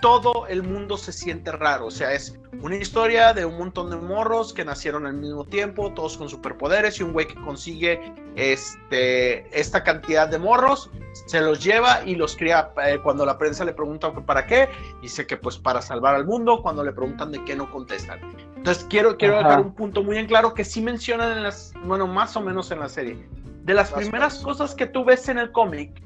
[0.06, 1.88] todo el mundo se siente raro.
[1.88, 5.94] O sea, es una historia de un montón de morros que nacieron al mismo tiempo,
[5.96, 10.91] todos con superpoderes, y un güey que consigue este, esta cantidad de morros,
[11.26, 12.72] se los lleva y los cría.
[12.86, 14.70] Eh, cuando la prensa le pregunta para qué,
[15.02, 16.62] dice que pues para salvar al mundo.
[16.62, 18.20] Cuando le preguntan de qué, no contestan.
[18.58, 22.06] Entonces quiero, quiero dejar un punto muy en claro que sí mencionan en las, bueno,
[22.06, 23.28] más o menos en la serie.
[23.63, 26.00] De las primeras cosas que tú ves en el cómic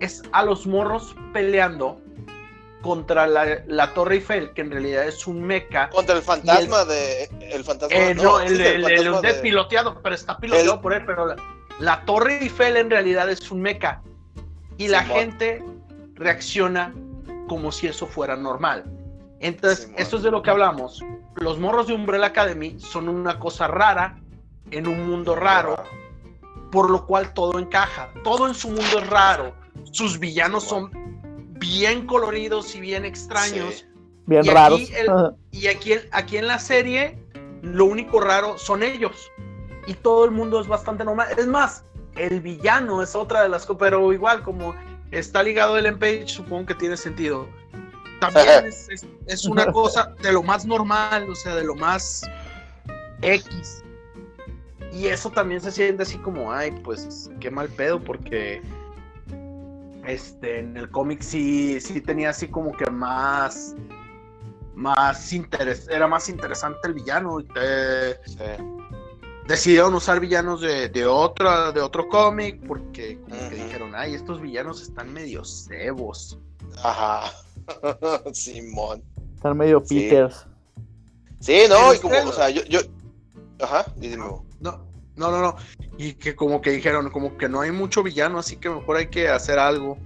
[0.00, 1.98] es a los morros peleando
[2.82, 5.88] contra la, Torre Eiffel, que en realidad es un mecha.
[5.88, 7.30] Contra el fantasma de.
[7.40, 11.34] El fantasma eh, no, el, el, piloteado, pero está piloteado por él, pero
[11.78, 14.02] la, Torre Eiffel en realidad es un mecha.
[14.76, 15.64] Y la gente
[16.14, 16.92] reacciona
[17.48, 18.84] como si eso fuera normal.
[19.40, 21.02] Entonces, esto es de lo que hablamos.
[21.36, 24.18] Los morros de Umbrella Academy son una cosa rara
[24.70, 25.82] en un mundo raro,
[26.70, 28.10] por lo cual todo encaja.
[28.24, 29.54] Todo en su mundo es raro.
[29.90, 31.01] Sus villanos son
[31.62, 33.86] bien coloridos y bien extraños.
[34.26, 34.80] Bien raros.
[35.52, 37.18] y aquí, aquí en la serie,
[37.62, 39.30] lo único raro son ellos.
[39.86, 41.28] Y todo el mundo es bastante normal.
[41.38, 41.84] Es más,
[42.16, 44.74] el villano es otra de las cosas, pero igual como
[45.12, 47.48] está ligado el Page, supongo que tiene sentido.
[48.20, 48.66] También
[49.26, 52.22] es, una cosa de lo más normal, o sea, de lo más
[53.22, 53.84] X.
[54.92, 58.62] Y eso también se siente así como, ay, pues qué mal pedo, porque
[60.06, 63.74] este, en el cómic sí, sí tenía así como que más,
[64.74, 67.38] más interés, era más interesante el villano.
[69.46, 74.40] Decidieron usar villanos de, de, otra, de otro cómic porque como que dijeron, ay, estos
[74.40, 76.38] villanos están medio cebos.
[76.82, 77.32] Ajá,
[78.32, 79.02] Simón.
[79.34, 80.46] Están medio Peters.
[81.40, 82.78] Sí, no, y como, o sea, yo, yo...
[83.60, 84.16] Ajá, dime.
[84.60, 85.56] No, no, no, no.
[85.98, 89.08] Y que como que dijeron, como que no hay mucho villano, así que mejor hay
[89.08, 89.98] que hacer algo.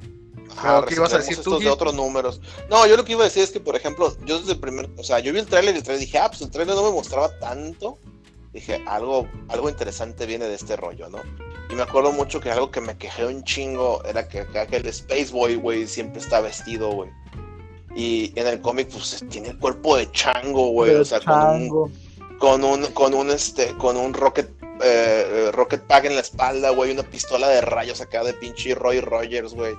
[0.59, 1.59] Ah, ¿Qué ibas a decir tú?
[1.59, 2.41] de otros números.
[2.71, 4.89] No, yo lo que iba a decir es que, por ejemplo, yo desde el primer,
[4.97, 6.85] o sea, yo vi el tráiler y el trailer dije, ah, pues el tráiler no
[6.85, 7.99] me mostraba tanto.
[8.53, 11.21] Dije, algo, algo interesante viene de este rollo, ¿no?
[11.71, 15.31] Y me acuerdo mucho que algo que me quejé un chingo era que, aquel Space
[15.33, 17.11] Boy, güey, siempre está vestido, güey.
[17.95, 20.95] Y en el cómic, pues tiene el cuerpo de chango, güey.
[20.95, 21.93] O sea, con un,
[22.39, 26.93] con un, con un, este, con un rocket eh, Rocket Pack en la espalda, güey,
[26.93, 29.75] una pistola de rayos acá de pinche Roy Rogers, güey.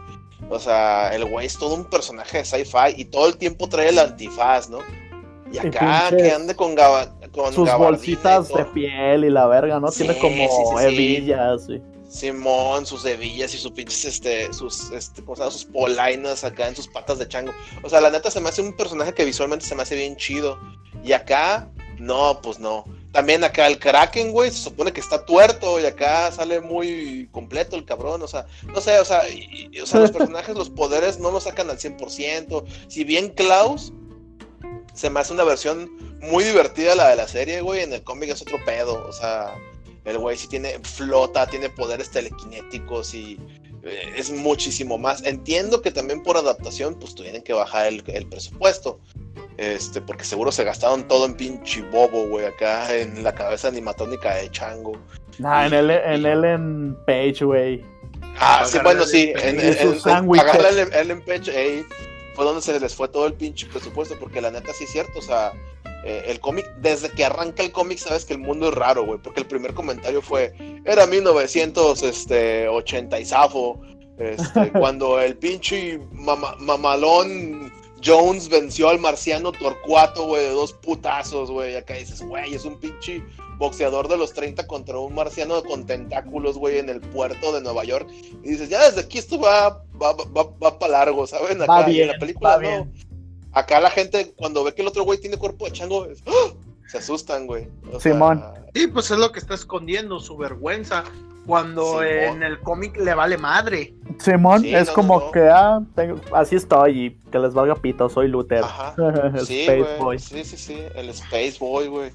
[0.49, 3.89] O sea, el güey es todo un personaje de sci-fi y todo el tiempo trae
[3.89, 4.79] el antifaz, ¿no?
[5.51, 6.75] Y acá que ande con,
[7.31, 9.89] con sus bolsitas de piel y la verga, ¿no?
[9.91, 11.67] Tiene como hebillas,
[12.10, 16.88] Simón, sus hebillas y sus pinches, este, sus, este, cosas, sus polainas acá en sus
[16.88, 17.51] patas de chango.
[17.83, 20.15] O sea, la neta se me hace un personaje que visualmente se me hace bien
[20.15, 20.57] chido.
[21.03, 22.86] Y acá, no, pues no.
[23.17, 27.75] También acá el Kraken, güey, se supone que está tuerto y acá sale muy completo
[27.75, 29.23] el cabrón, o sea, no sé, o sea,
[29.82, 32.63] o sea los personajes, los poderes no los sacan al 100%.
[32.88, 33.91] Si bien Klaus
[34.93, 35.89] se me hace una versión
[36.21, 37.82] muy divertida la de la serie, güey.
[37.82, 39.03] En el cómic es otro pedo.
[39.08, 39.56] O sea,
[40.06, 43.39] el güey sí tiene flota, tiene poderes telequinéticos y
[44.15, 45.23] es muchísimo más.
[45.23, 49.00] Entiendo que también por adaptación, pues tuvieron que bajar el, presupuesto.
[49.58, 54.36] Este, porque seguro se gastaron todo en pinche bobo, güey, acá en la cabeza animatónica
[54.36, 54.93] de Chango.
[55.39, 57.84] Nah, en, el, en Ellen Page, güey.
[58.39, 59.34] Ah, sí, bueno, sí.
[59.36, 61.86] En, en, en Ellen Page, ey,
[62.36, 65.17] fue donde se les fue todo el pinche presupuesto, porque la neta sí es cierto,
[65.17, 65.52] o sea,
[66.03, 69.19] eh, el cómic, desde que arranca el cómic, sabes que el mundo es raro, güey,
[69.21, 70.53] porque el primer comentario fue,
[70.86, 73.81] era 1980 y zafo,
[74.17, 75.99] este, cuando el pinche
[76.60, 77.71] mamalón
[78.03, 82.79] Jones venció al marciano Torcuato, güey, de dos putazos, güey, acá dices, güey, es un
[82.79, 83.23] pinche
[83.57, 87.83] boxeador de los 30 contra un marciano con tentáculos, güey, en el puerto de Nueva
[87.83, 88.07] York.
[88.43, 91.62] Y dices, ya desde aquí esto va, va, va, va para largo, ¿saben?
[91.62, 92.88] Acá bien, en la película, no.
[93.57, 96.53] Acá la gente, cuando ve que el otro güey tiene cuerpo de chango, ¡ah!
[96.85, 97.67] se asustan, güey.
[97.99, 98.43] Simón.
[98.75, 101.03] Sí, pues es lo que está escondiendo, su vergüenza.
[101.47, 103.95] Cuando en el cómic le vale madre.
[104.19, 105.81] Simón, es como que ah,
[106.33, 108.63] así estoy y que les valga pito, soy Luther.
[108.63, 108.93] Ajá.
[109.45, 110.19] sí, Space Boy.
[110.19, 112.11] Sí, sí, sí, el Space Boy, güey.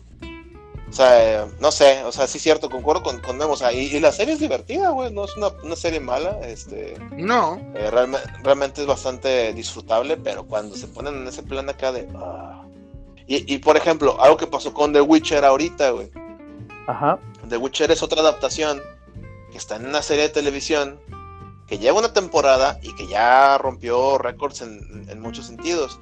[0.93, 3.73] O sea, no sé, o sea, sí es cierto, concuerdo con, con Memo, o sea,
[3.73, 6.99] y, la serie es divertida, güey, no es una, una, serie mala, este...
[7.17, 7.59] No.
[7.75, 7.91] Eh,
[8.43, 12.07] realmente es bastante disfrutable, pero cuando se ponen en ese plan acá de...
[12.15, 12.67] Ah.
[13.27, 16.11] Y, y, por ejemplo, algo que pasó con The Witcher ahorita, güey.
[16.87, 17.19] Ajá.
[17.49, 18.83] The Witcher es otra adaptación
[19.51, 21.01] que está en una serie de televisión
[21.69, 25.99] que lleva una temporada y que ya rompió récords en, en muchos sentidos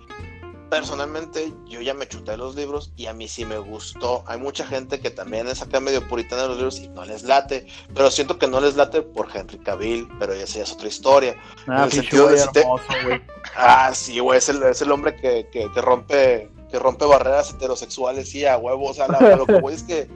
[0.70, 4.22] personalmente yo ya me chuté los libros y a mí sí me gustó.
[4.26, 7.24] Hay mucha gente que también es acá medio puritana de los libros y no les
[7.24, 10.88] late, pero siento que no les late por Henry Cavill, pero esa ya es otra
[10.88, 11.36] historia.
[11.66, 11.88] Ah,
[13.56, 18.32] ah sí, güey, es el, es el hombre que, que, rompe que rompe barreras heterosexuales
[18.34, 18.92] y a huevos.
[18.92, 20.08] O sea, lo que voy es que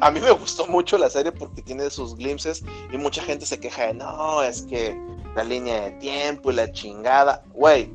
[0.00, 3.60] a mí me gustó mucho la serie porque tiene sus glimpses y mucha gente se
[3.60, 4.98] queja de no, es que
[5.36, 7.44] la línea de tiempo y la chingada.
[7.52, 7.92] Güey,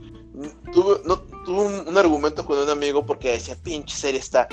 [0.74, 4.48] tuve, no, tuve un, argumento con un amigo porque decía, pinche serie está.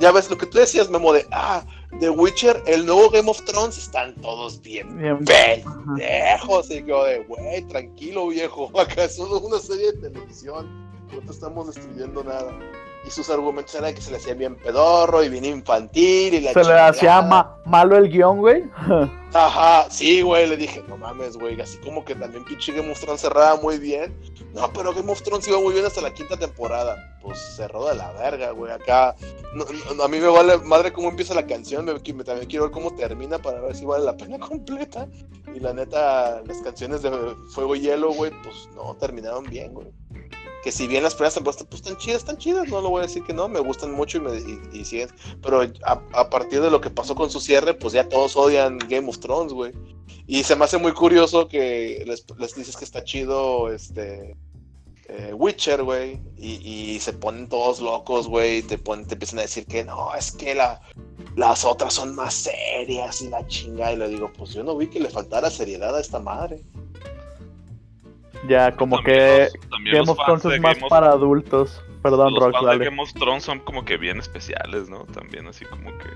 [0.00, 1.64] Ya ves lo que tú decías, Memo, de ah,
[2.00, 6.70] The Witcher, el nuevo Game of Thrones, están todos bien, bien pendejos.
[6.70, 11.74] Y yo de, güey, tranquilo, viejo, acá es una serie de televisión, no te estamos
[11.74, 12.52] destruyendo nada
[13.08, 16.52] y sus argumentos eran que se le hacía bien pedorro y bien infantil y la
[16.52, 17.22] Se le hacía
[17.64, 18.64] malo el guion, güey.
[19.32, 23.00] Ajá, sí, güey, le dije, no mames, güey, así como que también pinche Game of
[23.00, 24.14] Thrones cerraba muy bien.
[24.54, 27.18] No, pero Game of Thrones iba muy bien hasta la quinta temporada.
[27.22, 29.10] Pues cerró de la verga, güey, acá.
[29.10, 33.38] a mí me vale madre cómo empieza la canción, me, también quiero ver cómo termina
[33.38, 35.08] para ver si vale la pena completa.
[35.54, 37.10] Y la neta, las canciones de
[37.54, 39.88] Fuego y Hielo, güey, pues no, terminaron bien, güey
[40.62, 43.06] que si bien las primeras temporadas pues están chidas, están chidas, no lo voy a
[43.06, 45.08] decir que no, me gustan mucho y, me, siguen,
[45.42, 49.08] pero a, partir de lo que pasó con su cierre, pues ya todos odian Game
[49.08, 49.72] of Thrones, güey.
[50.26, 54.36] Y se me hace muy curioso que les, dices que está chido este
[55.08, 59.42] eh, Witcher, güey, y, se ponen todos locos, güey, y te, ponen, te empiezan a
[59.42, 60.82] decir que no, es que la,
[61.34, 64.88] las otras son más serias y la chinga, y le digo, pues yo no vi
[64.88, 66.60] que le faltara seriedad a esta madre.
[68.46, 69.48] Ya, como que
[69.92, 71.82] Game of Thrones es más para adultos.
[72.02, 75.04] Perdón, los Rock, fans de Game of Thrones son como que bien especiales, ¿no?
[75.06, 76.08] También así como que.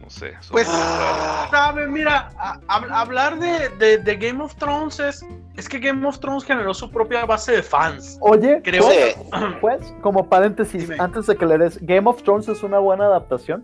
[0.00, 0.34] No sé.
[0.50, 2.30] Pues, sabes, mira,
[2.66, 5.24] hablar de, de, Game of Thrones es.
[5.56, 8.18] Es que Game of Thrones generó su propia base de fans.
[8.20, 9.16] Oye, creo pues,
[9.60, 13.62] pues como paréntesis, antes de que le des, ¿Game of Thrones es una buena adaptación?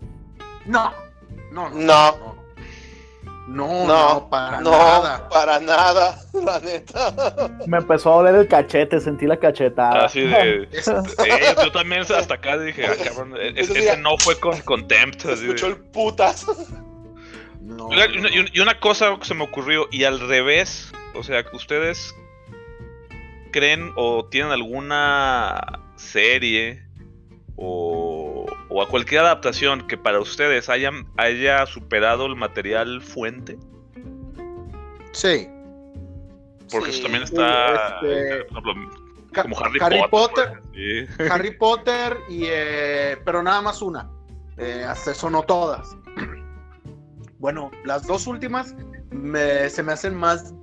[0.65, 0.93] No,
[1.51, 1.79] no, no.
[1.79, 2.28] no.
[2.28, 2.28] No,
[3.49, 5.29] no, para nada.
[5.29, 7.49] Para nada, la neta.
[7.65, 10.05] Me empezó a doler el cachete, sentí la cachetada.
[10.05, 10.67] Así de.
[11.63, 15.25] yo también hasta acá dije, ah, cabrón, ese no fue con contempt.
[15.25, 16.45] Escuchó el putas.
[17.59, 17.89] No.
[17.91, 22.15] Y, una cosa que se me ocurrió, y al revés, o sea, ustedes
[23.51, 26.83] creen o tienen alguna serie
[27.55, 27.88] o,
[28.69, 33.57] a cualquier adaptación que para ustedes hayan, haya superado el material fuente?
[35.11, 35.49] Sí.
[36.71, 37.99] Porque eso también está.
[38.03, 38.45] Este,
[39.41, 40.61] como Harry, Potter.
[41.31, 42.43] Harry Potter y.
[42.45, 44.09] Eh, pero nada más una.
[44.57, 45.95] Eh, eso no todas.
[47.39, 48.75] Bueno, las dos últimas
[49.11, 50.53] se me hacen más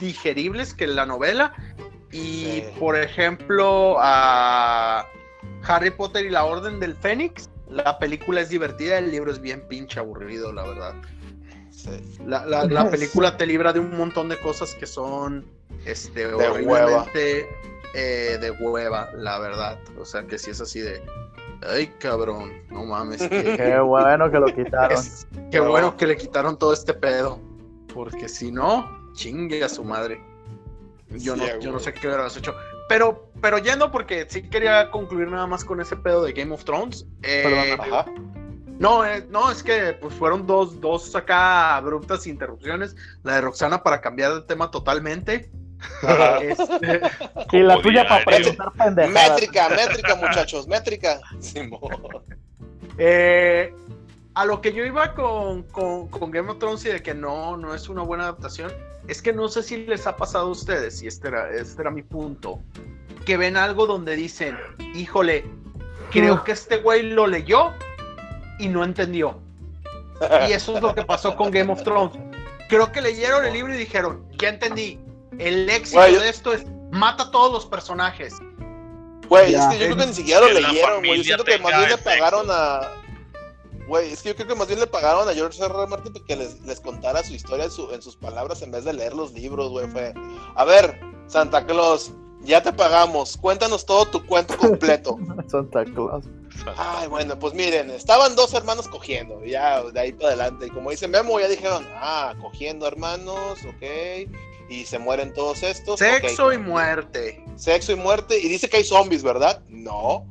[0.00, 1.54] digeribles que la novela.
[2.12, 5.06] Y por ejemplo, a.
[5.66, 7.48] Harry Potter y la Orden del Fénix.
[7.68, 10.94] La película es divertida, el libro es bien pinche aburrido, la verdad.
[12.26, 15.44] La, película te libra de un montón de cosas que son
[15.84, 17.46] este, de
[17.94, 19.78] eh, de hueva, la verdad.
[19.98, 21.02] O sea, que si es así de,
[21.68, 23.22] ay cabrón, no mames.
[23.28, 25.02] Qué bueno que lo quitaron.
[25.50, 27.38] qué bueno que le quitaron todo este pedo.
[27.92, 30.20] Porque si no, chingue a su madre.
[31.10, 32.56] Yo, no, yo no sé qué hubieras hecho.
[32.94, 36.62] Pero, pero yendo, porque sí quería concluir nada más con ese pedo de Game of
[36.62, 37.04] Thrones.
[37.24, 37.76] Eh,
[38.78, 42.94] no, eh, no, es que pues fueron dos, dos acá abruptas interrupciones.
[43.24, 45.50] La de Roxana para cambiar de tema totalmente.
[46.40, 47.00] Este,
[47.50, 49.30] y la tuya para presentar pendejadas.
[49.32, 51.20] Métrica, métrica, muchachos, métrica.
[52.96, 53.74] eh,
[54.34, 57.74] a lo que yo iba con, con, Game of Thrones y de que no, no
[57.74, 58.72] es una buena adaptación,
[59.08, 61.90] es que no sé si les ha pasado a ustedes, y este era, este era
[61.90, 62.60] mi punto,
[63.24, 64.58] que ven algo donde dicen,
[64.94, 65.44] híjole,
[66.10, 67.72] creo que este güey lo leyó
[68.58, 69.40] y no entendió.
[70.48, 72.16] Y eso es lo que pasó con Game of Thrones.
[72.68, 74.98] Creo que leyeron el libro y dijeron, ya entendí,
[75.38, 78.34] el éxito de esto es mata a todos los personajes.
[79.28, 81.18] Güey, es que yo creo que ni siquiera lo leyeron, güey.
[81.18, 82.92] Yo siento que más bien le pagaron a.
[83.86, 85.74] Güey, es que yo creo que más bien le pagaron a George R.
[85.74, 85.86] R.
[85.86, 89.32] Martin que les, les contara su historia en, sus palabras en vez de leer los
[89.32, 89.86] libros, güey.
[89.88, 90.14] Fue,
[90.54, 95.18] a ver, Santa Claus, ya te pagamos, cuéntanos todo tu cuento completo.
[95.48, 96.24] Santa Claus.
[96.76, 100.66] Ay, bueno, pues miren, estaban dos hermanos cogiendo, ya de ahí para adelante.
[100.66, 104.30] Y como dice Memo, ya dijeron, ah, cogiendo hermanos, ok
[104.68, 105.98] y se mueren todos estos.
[105.98, 107.42] Sexo y muerte.
[107.56, 108.38] Sexo y muerte.
[108.38, 109.62] Y dice que hay zombies, ¿verdad?
[109.68, 110.26] No.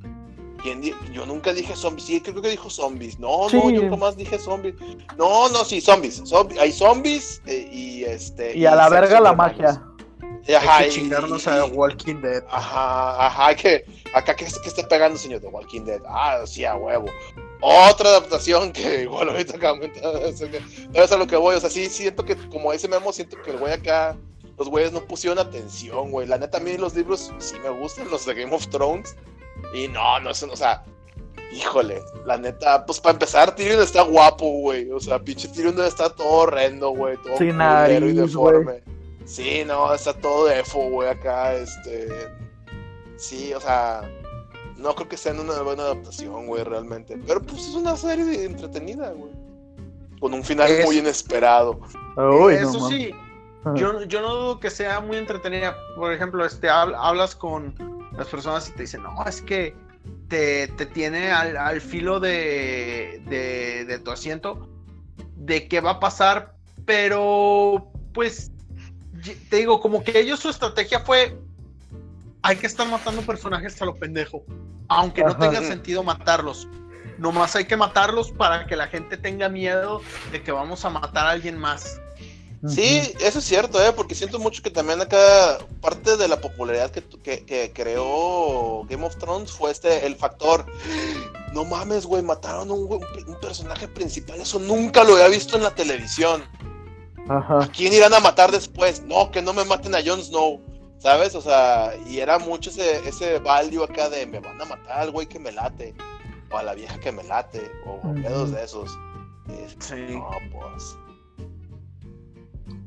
[1.11, 2.07] Yo nunca dije zombies.
[2.07, 3.19] Sí, creo que dijo zombies.
[3.19, 4.75] No, no, yo jamás dije zombies.
[5.17, 6.21] No, no, sí, zombies.
[6.59, 8.57] hay zombies eh, y este.
[8.57, 9.81] Y, a la verga la magia.
[10.55, 12.43] Ajá, hay que chingarnos a Walking Dead.
[12.49, 13.85] Ajá, ajá, hay que.
[14.13, 16.01] Acá que, que está pegando, señor, de Walking Dead.
[16.07, 17.05] Ah, sí, a huevo.
[17.61, 19.73] Otra adaptación que igual ahorita acá
[20.25, 20.45] eso
[20.93, 21.55] es a lo que voy.
[21.55, 24.17] O sea, sí siento que, como ese memo, siento que el güey acá
[24.57, 26.27] los güeyes no pusieron atención, güey.
[26.27, 29.15] La neta, a mí los libros sí me gustan, los de Game of Thrones.
[29.73, 30.83] Y no, no es, o sea,
[31.53, 34.91] híjole, la neta, pues para empezar, Tyrion está guapo, güey.
[34.91, 37.17] O sea, pinche Tyrion está todo horrendo, güey.
[37.17, 38.81] Todo Sin nariz, y deforme.
[39.25, 42.09] Sí, no, está todo defo, güey, acá, este.
[43.15, 44.01] Sí, o sea,
[44.77, 47.17] no creo que sea una buena adaptación, güey, realmente.
[47.25, 49.31] Pero pues es una serie entretenida, güey.
[50.19, 51.79] Con un final muy inesperado.
[52.51, 53.11] Eso sí,
[53.75, 55.75] yo, yo no dudo que sea muy entretenida.
[55.95, 59.75] Por ejemplo, este, hablas con las personas y te dicen, no, es que
[60.27, 64.69] te, tiene al, filo de, de, tu asiento
[65.35, 68.51] de qué va a pasar, pero pues
[69.49, 71.37] te digo, como que ellos su estrategia fue,
[72.41, 74.43] hay que estar matando personajes a lo pendejo,
[74.87, 76.67] aunque no tenga sentido matarlos.
[77.17, 81.27] Nomás hay que matarlos para que la gente tenga miedo de que vamos a matar
[81.27, 82.01] a alguien más.
[82.67, 83.91] Sí, eso es cierto, ¿eh?
[83.93, 89.17] porque siento mucho que también acá parte de la popularidad que, que, creó Game of
[89.17, 90.65] Thrones fue este, el factor,
[91.53, 95.75] no mames, güey, mataron un, un, personaje principal, eso nunca lo había visto en la
[95.75, 96.43] televisión.
[97.27, 97.63] Ajá.
[97.63, 99.03] ¿A quién irán a matar después?
[99.03, 100.61] No, que no me maten a Jon Snow,
[100.99, 101.35] ¿sabes?
[101.35, 105.11] O sea, y era mucho ese, ese value acá de me van a matar al
[105.11, 105.95] güey que me late,
[106.49, 108.97] o a la vieja que me late, o pedos de esos.
[109.79, 109.95] sí.
[110.11, 110.95] No, pues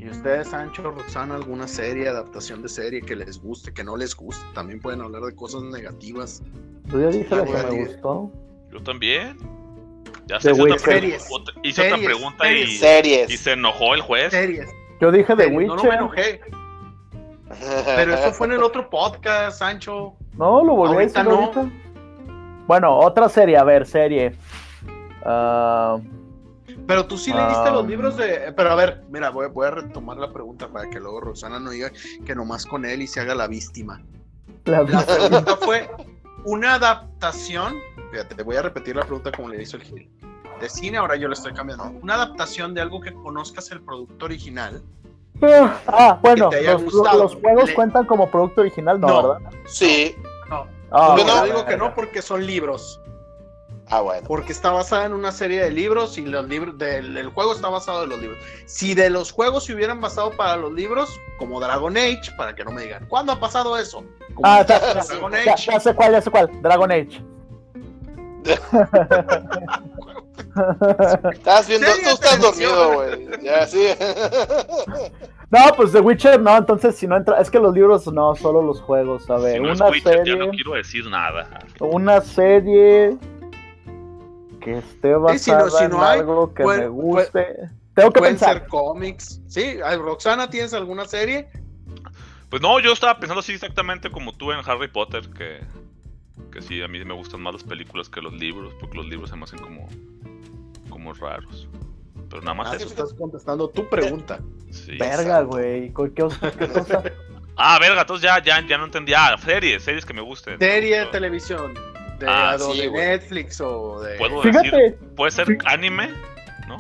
[0.06, 4.14] ¿Y ustedes, Sancho, Roxana, alguna serie, adaptación de serie que les guste, que no les
[4.14, 4.46] guste?
[4.54, 6.44] También pueden hablar de cosas negativas.
[6.84, 8.30] Yo ya dije lo que me gustó.
[8.70, 9.36] Yo también.
[10.26, 11.28] Ya se hizo otra, series.
[11.64, 13.30] hizo otra pregunta y, series.
[13.30, 14.30] y se enojó el juez.
[14.30, 14.68] Series.
[15.00, 15.66] Yo dije de Witcher.
[15.66, 16.40] No, no me enojé.
[17.96, 20.14] Pero eso fue en el otro podcast, Sancho.
[20.34, 21.50] No, lo volví a decir no.
[22.68, 24.36] Bueno, otra serie, a ver, serie.
[25.24, 26.00] Uh,
[26.86, 28.52] pero tú sí leíste los libros de.
[28.56, 31.70] Pero a ver, mira, voy, voy, a retomar la pregunta para que luego Rosana no
[31.70, 31.90] diga
[32.24, 34.02] que nomás con él y se haga la víctima.
[34.64, 35.90] La, pregunta fue:
[36.44, 37.74] ¿una adaptación?
[38.10, 40.10] Fíjate, te voy a repetir la pregunta como le hizo el Gil.
[40.60, 41.84] De cine, ahora yo le estoy cambiando.
[42.02, 44.82] ¿Una adaptación de algo que conozcas el producto original?
[45.42, 49.34] Ah, ah bueno, los, juegos cuentan como producto original, ¿no?
[49.34, 49.50] ¿verdad?
[49.66, 50.14] Sí.
[50.48, 50.66] No.
[50.90, 53.00] Ah, yo no digo que no porque son libros.
[53.88, 54.26] Ah, bueno.
[54.26, 57.68] Porque está basada en una serie de libros y los libros del el juego está
[57.68, 58.38] basado en los libros.
[58.64, 62.64] Si de los juegos se hubieran basado para los libros, como Dragon Age, para que
[62.64, 64.04] no me digan, ¿cuándo ha pasado eso?
[64.42, 65.70] ah, ya, Dragon Age.
[65.70, 67.22] Ya, sé cuál, ya sé cuál, Dragon Age.
[71.32, 73.28] estás viendo, tú estás dormido, güey.
[73.42, 73.88] Ya, sí.
[75.48, 78.62] No, pues The Witcher no, entonces si no entra, es que los libros no, solo
[78.62, 80.34] los juegos, a ver, una serie.
[80.34, 81.48] no quiero decir nada.
[81.78, 83.16] Una serie
[84.66, 87.70] que esté basada en algo que me guste.
[87.94, 88.58] Tengo que pueden pensar.
[88.58, 89.40] ser cómics.
[89.46, 91.48] Sí, Roxana, ¿tienes alguna serie?
[92.50, 95.60] Pues no, yo estaba pensando así exactamente como tú en Harry Potter, que,
[96.50, 99.30] que sí, a mí me gustan más las películas que los libros, porque los libros
[99.30, 99.88] se me hacen como,
[100.90, 101.68] como raros.
[102.28, 102.86] Pero nada más ah, eso.
[102.86, 104.40] Estás contestando tu pregunta.
[104.70, 105.94] Sí, verga, güey.
[105.94, 106.40] ¿Qué, cosa?
[107.56, 109.28] ah, verga, entonces ya, ya, ya no entendía.
[109.28, 110.58] Ah, series, series que me gusten.
[110.58, 111.72] Serie, televisión.
[112.18, 114.16] De, ah, de Netflix o de.
[114.16, 114.98] ¿Puedo decir?
[115.16, 116.08] ¿Puede ser anime?
[116.66, 116.76] ¿No?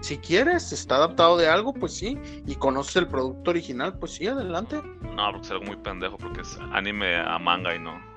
[0.00, 2.18] Si quieres, está adaptado de algo, pues sí.
[2.46, 4.80] Y conoces el producto original, pues sí, adelante.
[5.14, 8.11] No, porque es algo muy pendejo, porque es anime a manga y no.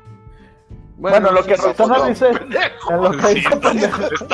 [0.98, 2.32] Bueno, lo que Rosana dice.
[2.90, 3.74] Lo que dice está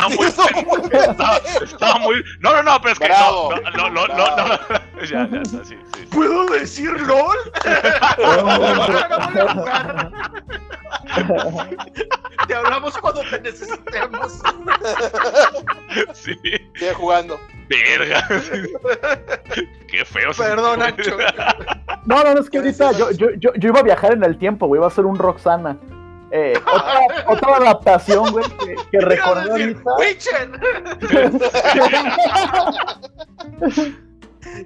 [0.10, 0.28] muy.
[0.28, 2.24] Está, muy.
[2.40, 3.10] No, no, no, pero es que.
[3.10, 4.60] no, no, no, no, no,
[5.10, 5.76] Ya, ya, sí, sí.
[6.12, 7.38] ¿Puedo decir LOL?
[12.48, 14.44] te hablamos cuando te necesitemos.
[16.14, 16.36] Sí.
[16.76, 17.40] Sigue jugando.
[17.68, 18.28] Verga.
[19.88, 20.32] Qué feo.
[20.38, 21.18] Perdón, Nacho.
[22.06, 24.68] No, no, es que ahorita yo, yo, yo, yo iba a viajar en el tiempo,
[24.68, 24.78] güey.
[24.78, 25.78] Iba a ser un Roxana.
[26.32, 29.82] Eh, otra, otra, adaptación, güey, que, que recordé ahorita.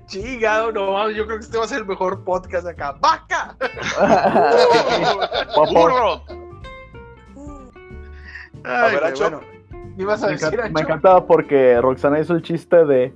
[0.07, 2.95] Chingado, no, yo creo que este va a ser el mejor podcast acá.
[2.99, 3.55] ¡Vaca!
[5.55, 6.23] ¡Burro!
[8.63, 9.41] a ver, bueno,
[9.97, 13.13] ibas a decir, me, me encantaba porque Roxana hizo el chiste de,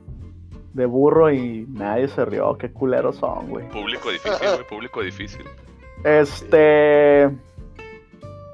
[0.74, 2.58] de burro y nadie se rió.
[2.58, 3.68] Qué culeros son, güey.
[3.70, 5.46] Público difícil, güey, público difícil.
[6.04, 7.30] Este.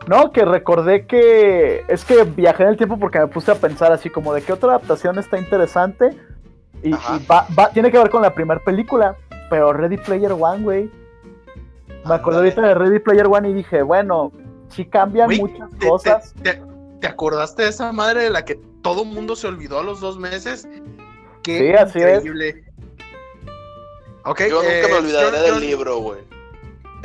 [0.08, 3.92] No, que recordé que es que viajé en el tiempo porque me puse a pensar
[3.92, 6.16] así como de qué otra adaptación está interesante
[6.84, 9.18] y, va, tiene que ver con la primera película,
[9.50, 10.92] pero Ready Player One, güey.
[12.08, 14.32] Me acordé ahorita de Ready Player One y dije, bueno,
[14.70, 16.34] sí cambian muchas cosas.
[16.44, 16.62] Te,
[17.08, 20.18] acordaste de esa madre de la que todo el mundo se olvidó a los dos
[20.18, 20.68] meses?
[21.44, 22.50] Qué sí, así increíble.
[22.50, 22.56] Es.
[24.50, 26.35] yo nunca me eh, olvidaré del libro, güey.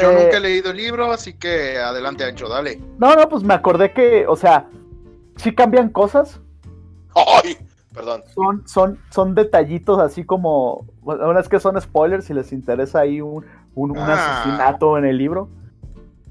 [0.00, 2.80] Yo nunca he eh, leído el libro, así que adelante, Ancho, dale.
[2.98, 4.66] No, no, pues me acordé que, o sea,
[5.36, 6.40] sí cambian cosas.
[7.14, 7.56] ¡Ay!
[7.94, 8.22] Perdón.
[8.34, 10.86] Son, son, son detallitos así como.
[11.00, 13.44] Bueno, es que son spoilers si les interesa ahí un,
[13.74, 14.42] un, ah.
[14.42, 15.48] asesinato en el libro.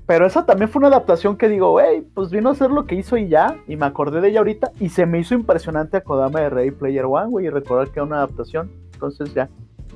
[0.05, 2.95] Pero esa también fue una adaptación que digo, wey, pues vino a hacer lo que
[2.95, 3.57] hizo y ya.
[3.67, 4.71] Y me acordé de ella ahorita.
[4.79, 8.05] Y se me hizo impresionante acordarme de Ready Player One, güey, y recordar que era
[8.05, 8.71] una adaptación.
[8.93, 9.49] Entonces ya.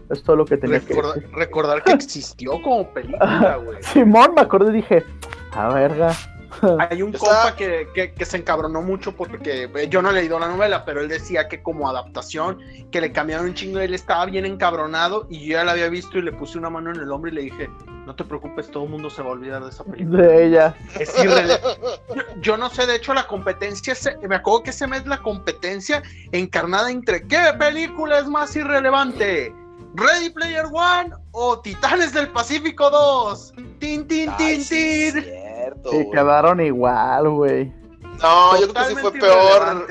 [0.10, 1.30] Es todo lo que tenía que decir.
[1.34, 3.82] Recordar que existió como película, güey.
[3.82, 5.04] Simón, me acordé y dije,
[5.52, 6.14] a verga.
[6.90, 10.48] Hay un compa que, que, se encabronó mucho porque eh, yo no he leído la
[10.48, 12.60] novela, pero él decía que como adaptación,
[12.92, 16.18] que le cambiaron un chingo, él estaba bien encabronado y yo ya la había visto
[16.18, 17.70] y le puse una mano en el hombro y le dije,
[18.06, 20.24] no te preocupes, todo el mundo se va a olvidar de esa película.
[20.24, 20.76] De ella.
[21.00, 21.16] Es
[22.42, 23.94] yo, no sé, de hecho la competencia,
[24.28, 29.54] me acuerdo que ese mes la competencia encarnada entre qué película es más irrelevante
[29.96, 33.54] Ready Player One o Titanes del Pacífico 2.
[33.80, 34.66] Tin, tin, tin, tin.
[34.66, 37.74] Sí, quedaron igual, güey.
[38.22, 39.88] No, yo creo que sí fue peor.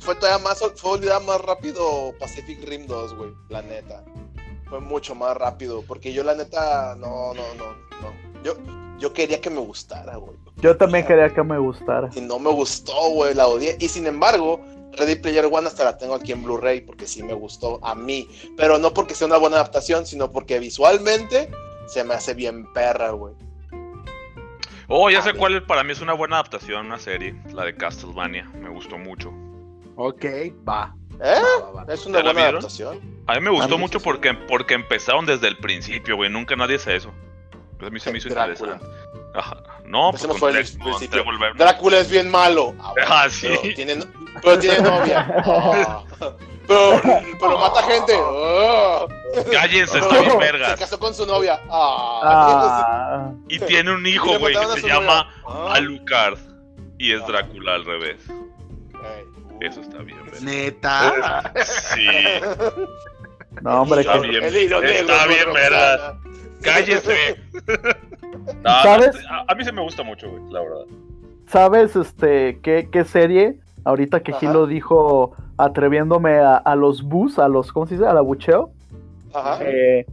[0.00, 4.02] Fue todavía más, fue olvidar más rápido Pacific Rim 2, güey, la neta.
[4.68, 7.66] Fue mucho más rápido, porque yo la neta, no, no, no,
[8.00, 8.42] no.
[8.42, 8.54] Yo,
[8.98, 10.38] yo quería que me gustara, güey.
[10.56, 12.08] Yo también quería que me gustara.
[12.14, 13.76] Y no me gustó, güey, la odié.
[13.78, 14.60] Y sin embargo,
[14.92, 18.28] Ready Player One hasta la tengo aquí en Blu-ray porque sí me gustó a mí.
[18.56, 21.50] Pero no porque sea una buena adaptación, sino porque visualmente
[21.86, 23.34] se me hace bien perra, güey.
[24.88, 28.50] Oh, ya sé cuál para mí es una buena adaptación, una serie, la de Castlevania.
[28.54, 29.32] Me gustó mucho.
[29.94, 30.24] Ok,
[30.68, 30.96] va.
[31.22, 31.40] ¿Eh?
[31.88, 33.00] Es una buena adaptación.
[33.26, 36.28] A mí me gustó mucho porque, porque empezaron desde el principio, güey.
[36.28, 37.12] Nunca nadie hace eso.
[37.78, 38.84] Pues a mí se me hizo interesante.
[39.90, 41.24] No, pues con el principio.
[41.56, 42.74] Drácula es bien malo.
[43.06, 43.48] Ah, sí.
[43.48, 44.04] Pero tiene,
[44.42, 45.26] pero tiene novia.
[45.44, 46.02] Ah.
[46.70, 47.02] Pero,
[47.40, 48.12] pero, mata gente.
[48.16, 49.08] Oh.
[49.52, 50.70] Cállense, está bien verga.
[50.70, 51.60] Se casó con su novia.
[51.68, 53.32] Ah.
[53.48, 55.28] Y tiene un hijo, güey, que se llama
[55.70, 56.38] Alucard.
[56.96, 58.20] Y es Drácula al revés.
[59.60, 60.40] Eso está bien, verga.
[60.42, 61.52] Neta.
[61.64, 62.06] Sí.
[63.62, 66.20] No, hombre, está bien, está bien, verga.
[66.62, 67.42] Cállese.
[68.62, 69.16] ¿Sabes?
[69.46, 70.84] A, mí se me gusta mucho, güey, la verdad.
[71.46, 73.58] ¿Sabes este qué, qué serie?
[73.84, 78.06] Ahorita que Gilo dijo atreviéndome a, los bus, a los, ¿cómo se dice?
[78.06, 78.72] Al abucheo.
[79.34, 79.58] Ajá.
[79.62, 80.06] Eh,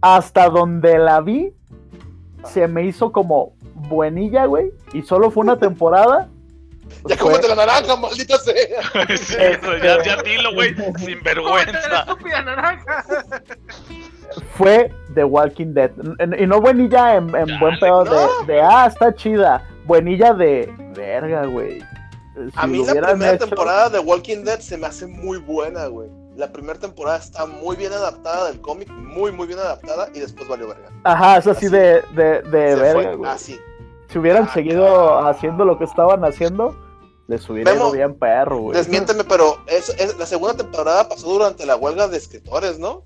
[0.00, 1.54] hasta donde la vi,
[2.44, 3.54] se me hizo como
[3.88, 4.70] buenilla, güey.
[4.92, 6.28] Y solo fue una temporada.
[7.06, 7.32] ya fue...
[7.32, 8.54] cómete la naranja, maldita sea.
[9.16, 12.06] sí, eso, ya, ya dilo, güey, sin vergüenza.
[12.44, 13.04] naranja.
[14.56, 15.90] Fue The Walking Dead.
[16.38, 18.04] Y no buenilla en, buen pedo
[18.46, 19.66] de, ah, está chida.
[19.84, 21.82] Buenilla de verga, güey.
[22.54, 26.08] a mí la primera temporada de Walking Dead se me hace muy buena, güey.
[26.36, 30.48] la primera temporada está muy bien adaptada del cómic, muy, muy bien adaptada, y después
[30.48, 30.88] valió verga.
[31.04, 33.58] Ajá, es así, de, de, de verga, Así.
[34.08, 36.76] Si hubieran ah, seguido haciendo lo que estaban haciendo,
[37.26, 38.76] les hubiera ido bien perro, güey.
[38.76, 43.04] Desmiénteme, pero es, la segunda temporada pasó durante la huelga de escritores, ¿no?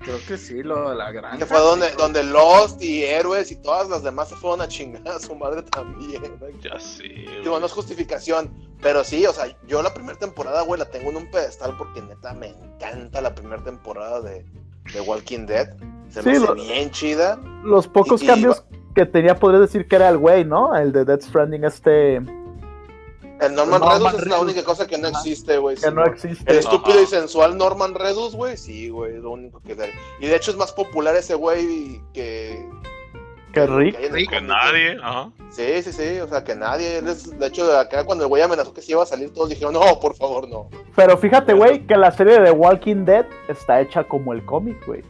[0.00, 1.38] Creo que sí, lo de la gran.
[1.38, 5.06] Que fue donde, donde Lost y Héroes y todas las demás se fueron a chingar
[5.06, 6.22] a su madre también.
[6.62, 7.26] Ya sí.
[7.42, 11.10] Digo, no es justificación, pero sí, o sea, yo la primera temporada, güey, la tengo
[11.10, 14.46] en un pedestal porque neta me encanta la primera temporada de,
[14.92, 15.68] de Walking Dead.
[16.08, 17.38] Se me hace bien chida.
[17.62, 20.74] Los pocos cambios que tenía, podría decir que era el güey, ¿no?
[20.74, 22.20] El de Death Stranding, este.
[23.40, 25.76] El Norman, Redus es la única cosa que no existe, güey.
[25.76, 26.50] Que no existe.
[26.50, 29.86] El estúpido y sensual Norman Redus, güey, sí, güey, es lo único que da.
[30.20, 32.62] Y de hecho es más popular ese güey que.
[33.54, 34.30] Que Rick.
[34.30, 35.30] Que, nadie, ajá.
[35.50, 37.02] Sí, sí, sí, o sea, que nadie.
[37.02, 39.98] de hecho, acá cuando el güey amenazó que se iba a salir, todos dijeron, no,
[39.98, 40.68] por favor, no.
[40.94, 45.02] Pero fíjate, güey, que la serie de Walking Dead está hecha como el cómic, güey.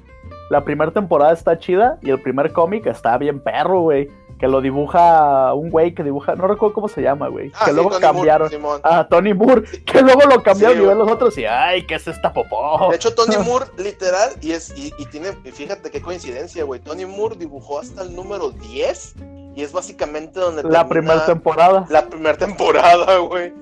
[0.48, 4.08] La primera temporada está chida y el primer cómic está bien perro, güey
[4.40, 7.52] que lo dibuja un güey que dibuja, no recuerdo cómo se llama, güey.
[7.54, 8.50] Ah, que luego cambiaron.
[8.82, 12.08] ah, Tony Moore, que luego lo cambiaron y ven los otros y ay, ¿qué es
[12.08, 12.88] esta popó?
[12.88, 16.80] De hecho, Tony Moore, literal, y es, y, tiene, fíjate qué coincidencia, güey.
[16.80, 19.16] Tony Moore dibujó hasta el número 10
[19.54, 21.84] y es básicamente donde La primera temporada.
[21.90, 23.52] La primera temporada, güey.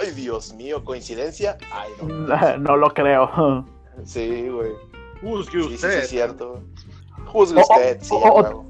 [0.00, 1.58] Ay, Dios mío, coincidencia.
[1.72, 2.56] Ay, no.
[2.58, 3.66] no lo creo.
[4.04, 4.70] Sí, güey.
[5.24, 5.60] Usted.
[5.60, 6.62] Sí, sí, es cierto
[7.34, 8.00] usted,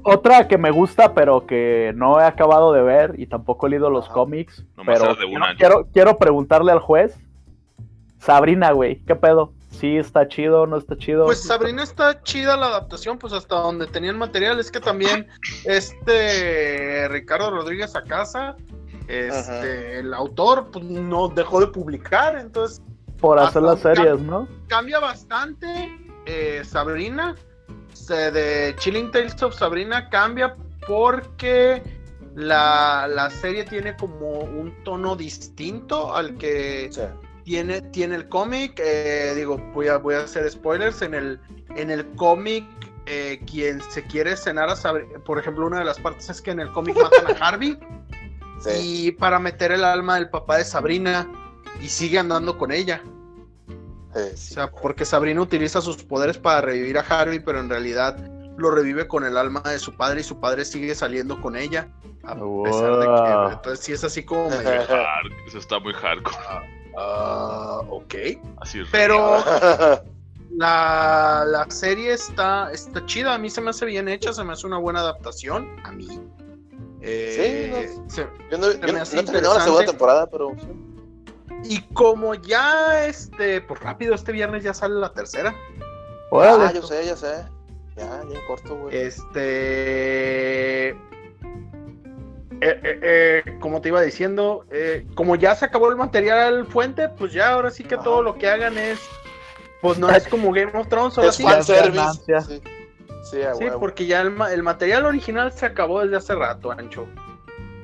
[0.03, 3.89] otra que me gusta, pero que no he acabado de ver y tampoco he leído
[3.89, 4.63] los cómics.
[4.85, 5.15] pero
[5.57, 7.17] quiero, quiero preguntarle al juez.
[8.19, 9.53] Sabrina, güey, ¿qué pedo?
[9.73, 11.25] ¿Sí está chido no está chido?
[11.25, 14.59] Pues Sabrina está chida la adaptación, pues hasta donde tenían material.
[14.59, 15.27] Es que también
[15.65, 18.55] este Ricardo Rodríguez Acasa,
[19.07, 22.81] este, el autor, pues no dejó de publicar, entonces...
[23.19, 24.47] Por hacer las series, ¿no?
[24.67, 27.35] Cambia bastante eh, Sabrina
[28.07, 30.55] de Chilling Tales of Sabrina cambia
[30.87, 31.81] porque
[32.35, 36.89] la, serie tiene como un tono distinto al que
[37.43, 38.79] tiene, tiene el cómic.
[38.83, 41.01] Eh, digo, voy a, voy a hacer spoilers.
[41.01, 41.39] En el,
[41.75, 42.65] en el cómic,
[43.05, 46.51] eh, quien se quiere cenar a Sabrina, por ejemplo, una de las partes es que
[46.51, 47.77] en el cómic matan a Harvey.
[48.81, 51.29] Y para meter el alma del papá de Sabrina
[51.81, 53.03] y sigue andando con ella.
[54.15, 58.17] O sea, porque Sabrina utiliza sus poderes para revivir a Harvey, pero en realidad
[58.57, 61.87] lo revive con el alma de su padre y su padre sigue saliendo con ella.
[62.23, 63.53] A pesar de que.
[63.53, 64.81] Entonces, sí es así como medio.
[65.47, 66.37] Eso está muy hardcore.
[66.97, 68.15] Ah, ok.
[68.57, 69.43] Así es Pero.
[70.55, 74.53] La, la, serie está, está chida, a mí se me hace bien hecha, se me
[74.53, 76.07] hace una buena adaptación, a mí.
[77.01, 80.55] Eh, sí, yo no, yo no he terminado la segunda temporada, pero...
[81.63, 85.55] Y como ya, este, pues rápido, este viernes ya sale la tercera.
[86.31, 87.45] Ah, yo sé, ya sé.
[87.95, 88.97] Ya, ya corto, güey.
[88.97, 90.89] Este.
[92.65, 94.65] Eh, eh, eh, como te iba diciendo,
[95.15, 98.47] como ya se acabó el material fuente, pues ya ahora sí que todo lo que
[98.47, 98.99] hagan es.
[99.81, 101.43] Pues no es como Game of Thrones, ahora sí.
[101.43, 102.61] Sí,
[103.23, 107.05] sí, sí porque ya el, el, material original se acabó desde hace rato, Ancho.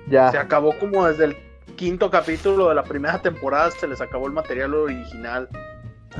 [0.07, 0.31] Ya.
[0.31, 1.48] Se acabó como desde el
[1.79, 5.47] quinto capítulo de la primera temporada se les acabó el material original.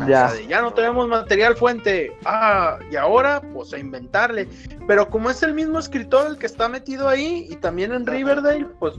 [0.08, 0.32] Ya.
[0.48, 2.16] ya no tenemos material fuente.
[2.24, 4.48] Ah, y ahora, pues a inventarle.
[4.88, 8.68] Pero como es el mismo escritor el que está metido ahí y también en Riverdale,
[8.80, 8.94] pues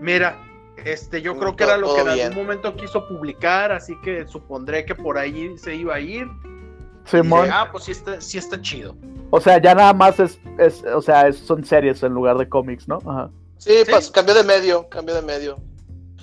[0.00, 0.36] mira,
[0.84, 4.84] este, yo creo que era lo que en algún momento quiso publicar, así que supondré
[4.84, 6.26] que por ahí se iba a ir.
[7.04, 7.48] Simón.
[7.52, 8.96] ah, pues sí está, sí está chido.
[9.30, 12.88] O sea, ya nada más es, es o sea, son series en lugar de cómics,
[12.88, 12.98] ¿no?
[13.06, 13.30] Ajá.
[13.64, 15.56] Sí, Pues, cambió de medio, cambió de medio.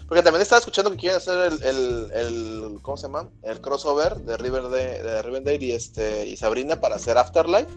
[0.08, 3.30] Porque también estaba escuchando que quieren hacer el, el, el ¿cómo se llama?
[3.42, 7.72] El crossover de Riverdale, de Riverdale y este y Sabrina para hacer Afterlife.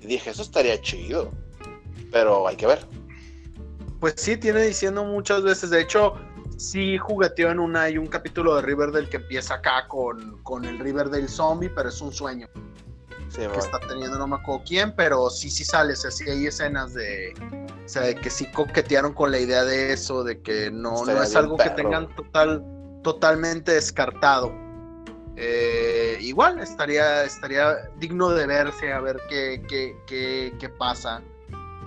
[0.00, 1.30] Y dije, eso estaría chido.
[2.10, 2.86] Pero hay que ver.
[4.00, 5.68] Pues sí, tiene diciendo muchas veces.
[5.68, 6.14] De hecho,
[6.56, 10.78] sí jugueteó en una y un capítulo de Riverdale que empieza acá con, con el
[10.78, 12.48] Riverdale zombie, pero es un sueño
[13.34, 16.46] que está teniendo, no me acuerdo quién, pero sí, sí sale, o sea, sí hay
[16.46, 17.32] escenas de,
[17.84, 21.22] o sea, de que sí coquetearon con la idea de eso, de que no, no
[21.22, 22.64] es algo que tengan total,
[23.02, 24.52] totalmente descartado.
[25.36, 31.22] Eh, igual estaría, estaría digno de verse a ver qué, qué, qué, qué pasa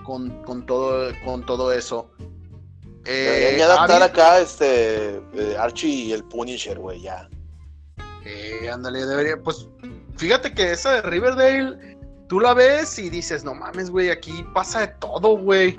[0.04, 2.10] con, con, todo, con todo eso.
[3.04, 7.28] Eh, adaptar acá este eh, Archie y el Punisher, güey, ya.
[8.24, 9.68] Eh, ándale, debería, pues
[10.16, 11.95] fíjate que esa de Riverdale,
[12.28, 15.76] tú la ves y dices, no mames, güey, aquí pasa de todo, güey.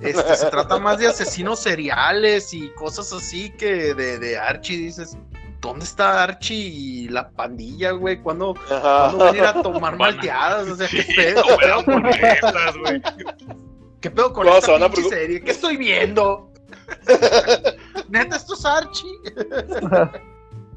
[0.00, 5.16] Este, se trata más de asesinos seriales y cosas así que de, de Archie dices,
[5.60, 8.20] ¿dónde está Archie y la pandilla, güey?
[8.20, 10.68] ¿Cuándo, van a ir a tomar malteadas?
[10.68, 11.42] O sea, ¿qué pedo?
[12.82, 13.02] güey?
[14.00, 15.40] ¿Qué pedo con esta pinche serie?
[15.42, 16.52] ¿Qué estoy viendo?
[18.08, 19.08] Neta, esto es Archie.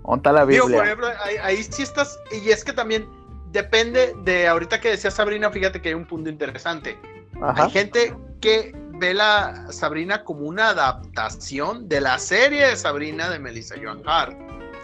[0.04, 0.66] Monta la Biblia.
[0.66, 1.08] Digo, por ejemplo,
[1.44, 2.18] ahí, sí estás.
[2.32, 3.06] Y es que también
[3.52, 4.48] depende de.
[4.48, 6.98] Ahorita que decía Sabrina, fíjate que hay un punto interesante.
[7.42, 13.40] Hay gente que ve la Sabrina como una adaptación de la serie de Sabrina de
[13.40, 14.38] Melissa Joan Hart.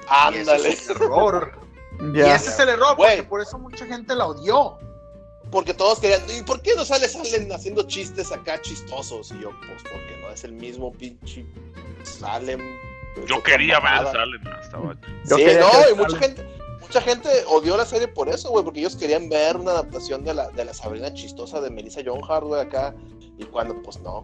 [0.07, 0.70] Ándale.
[0.74, 1.59] Y ese es el error.
[2.14, 4.80] Y ese es el error, porque por eso mucha gente la odió.
[5.51, 9.32] Porque todos querían, ¿y por qué no sale, salen haciendo chistes acá chistosos?
[9.32, 11.45] Y yo, pues porque no es el mismo pinche
[12.01, 12.59] Salem.
[13.28, 14.95] Yo quería ver Salem, estaba...
[15.26, 16.43] Sí, no, y mucha gente,
[16.94, 20.36] mucha gente odió la serie por eso, güey, porque ellos querían ver una adaptación de
[20.36, 22.94] la, de la Sabrina chistosa de Melissa John Hart, güey, acá.
[23.39, 24.24] Y cuando, pues no,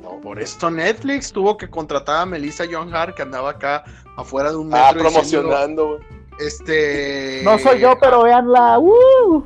[0.00, 0.18] no.
[0.22, 3.84] Por esto Netflix tuvo que contratar a Melissa John Hart que andaba acá
[4.16, 4.86] afuera de un metro.
[4.86, 5.98] Ah, promocionando,
[6.38, 7.42] Este.
[7.44, 8.78] No soy yo, pero veanla.
[8.78, 9.44] ¡Uh!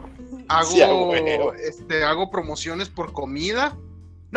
[0.49, 3.77] Hago, este, hago promociones por comida.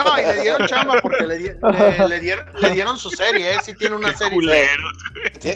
[0.04, 3.58] No, y le dieron chamba porque le, le, dieron, le dieron, su serie, ¿eh?
[3.64, 4.68] Sí tiene una serie.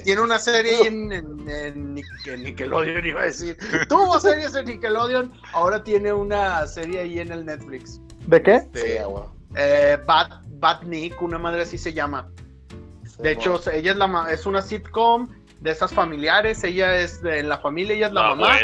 [0.03, 3.57] tiene una serie en, en, Nickelodeon, iba a decir.
[3.87, 8.01] Tuvo series en Nickelodeon, ahora tiene una serie ahí en el Netflix.
[8.27, 8.55] ¿De qué?
[8.55, 9.01] Este,
[9.55, 12.29] eh, Bad, Bad Nick, una madre así se llama.
[13.19, 15.29] De hecho, ella es, la, es una sitcom
[15.59, 16.63] de esas familiares.
[16.63, 18.59] Ella es de la familia, ella es la, mamá.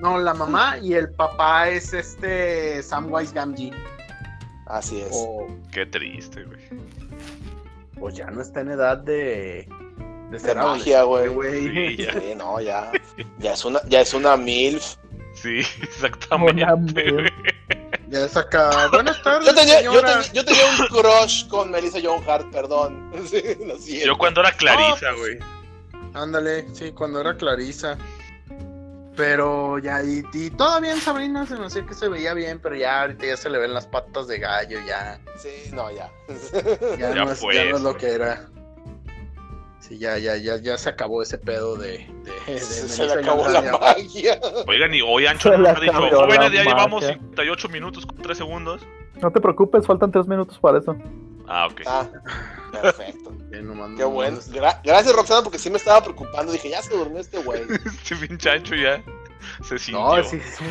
[0.00, 3.72] no, la mamá y el papá es este Samwise Gamgee.
[4.70, 5.26] Así es.
[5.72, 6.60] Qué triste, güey.
[7.98, 9.68] Pues ya no está en edad de.
[10.30, 11.28] De ser magia, güey.
[11.96, 12.92] Sí, no, ya.
[13.38, 14.94] Ya es una, ya es una MILF.
[15.34, 17.32] Sí, exactamente.
[18.08, 18.88] Ya es acá.
[18.92, 19.48] Buenas tardes.
[19.48, 23.10] Yo tenía, yo tenía, yo tenía, un crush con Melissa John Hart, perdón.
[24.04, 25.38] yo cuando era Clarisa, güey.
[26.14, 27.98] ándale, sí, cuando era Clarisa.
[29.20, 33.02] Pero ya, y, todavía en Sabrina se me hacía que se veía bien, pero ya
[33.02, 35.20] ahorita ya se le ven las patas de gallo, ya.
[35.36, 36.10] Sí, no, ya.
[36.98, 38.48] Ya, no, es, ya no es lo que era.
[39.80, 42.10] Sí, ya, ya, ya, ya se acabó ese pedo de.
[42.24, 44.40] de, se, le acabó la magia.
[44.66, 48.86] Oigan, y hoy Ancho nos ha dicho, jóvenes, ya llevamos 58 minutos con 3 segundos.
[49.20, 50.96] No te preocupes, faltan 3 minutos para eso.
[51.50, 51.80] Ah, ok.
[51.86, 52.06] Ah,
[52.72, 53.32] perfecto.
[53.96, 54.38] Qué bueno.
[54.84, 56.52] gracias, Roxana, porque sí me estaba preocupando.
[56.52, 57.62] Dije, ya se durmió este güey.
[57.84, 59.02] este pinche Ancho ya
[59.64, 60.00] se sintió.
[60.16, 60.64] No, sí, sí.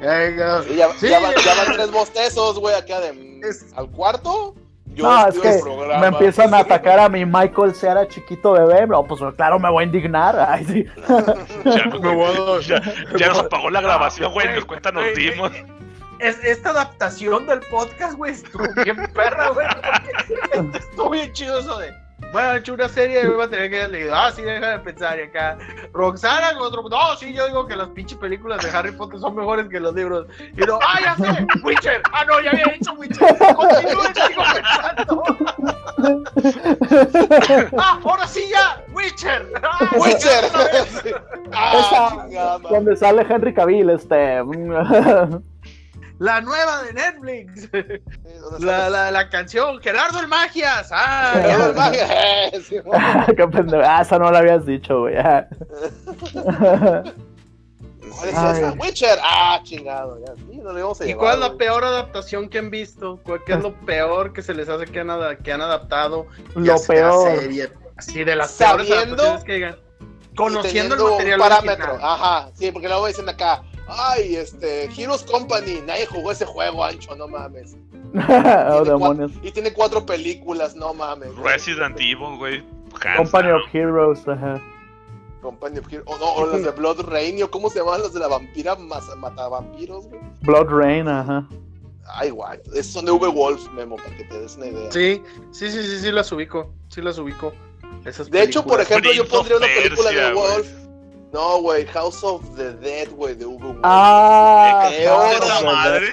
[0.00, 3.42] ya, ya, van, ya, van, tres bostezos, güey, acá de,
[3.76, 4.54] al cuarto
[4.96, 5.60] no, es que
[6.00, 8.86] me empiezan a atacar a mi Michael Seara chiquito bebé.
[8.86, 10.38] No, pues claro, me voy a indignar.
[10.38, 10.84] Ay, sí.
[11.64, 14.54] ya, me ya, nos apagó la grabación, güey.
[14.54, 15.50] Nos cuenta, nos dimos.
[16.22, 19.66] Es, esta adaptación del podcast, güey, estuvo bien perra, güey.
[20.74, 21.92] Estuvo bien chido eso de
[22.32, 24.14] bueno, he hecho una serie, me iba a tener que haber leído.
[24.14, 25.18] Ah, sí, deja de pensar.
[25.18, 25.58] Y acá,
[25.92, 26.88] Roxana, otro.
[26.88, 29.94] No, sí, yo digo que las pinches películas de Harry Potter son mejores que los
[29.94, 30.26] libros.
[30.56, 32.00] Y no, ah, ya sé, Witcher.
[32.10, 33.36] Ah, no, ya había dicho Witcher.
[33.54, 35.22] Continúen, sigo pensando.
[37.76, 39.52] ah, ahora sí ya, Witcher.
[39.62, 40.44] Ah, Witcher.
[41.52, 44.40] ah, donde sale Henry Cavill, este.
[46.22, 47.68] la nueva de Netflix.
[48.60, 50.88] la, la, la, canción, Gerardo el Magias.
[50.92, 53.26] Ah, Gerardo el Magias.
[53.36, 53.82] Qué pendejo.
[53.84, 55.16] Ah, esa no la habías dicho, güey.
[55.18, 55.48] Ah.
[56.32, 57.14] ¿Cuál
[58.28, 58.72] es esa?
[58.78, 59.18] Witcher.
[59.20, 60.20] Ah, chingado.
[60.24, 60.34] Ya.
[60.36, 63.20] Sí, no le vamos a ¿Y cuál es la peor adaptación que han visto?
[63.44, 66.28] ¿Qué es lo peor que se les hace que han, que han adaptado?
[66.54, 67.36] Lo peor.
[67.36, 69.74] Serie, así de las Sabiendo que.
[70.36, 71.92] Conociendo el material parámetro.
[71.94, 72.10] Original.
[72.10, 73.62] Ajá, sí, porque luego dicen acá
[73.94, 77.76] Ay, este, Heroes Company, nadie jugó ese juego, Ancho, no mames.
[78.70, 79.32] oh, demonios.
[79.42, 81.34] y tiene cuatro películas, no mames.
[81.36, 82.64] Resident Evil, güey.
[83.16, 84.62] Company of Heroes, ajá.
[85.42, 86.06] Company of Heroes.
[86.06, 88.76] O, no, o los de Blood Rain, o cómo se llaman los de la vampira
[88.76, 90.20] matavampiros, güey.
[90.42, 91.46] Blood Rain, ajá.
[92.06, 92.60] Ay, guay.
[92.74, 94.90] Esos son de V-Wolf, Memo, para que te des una idea.
[94.90, 96.72] Sí, sí, sí, sí, sí las ubico.
[96.88, 97.52] Sí las ubico.
[98.04, 100.68] Esas de hecho, por ejemplo, yo pondría una película de Wolf.
[101.32, 106.12] No, güey, House of the Dead, güey, de Uwe Ah, esa madre.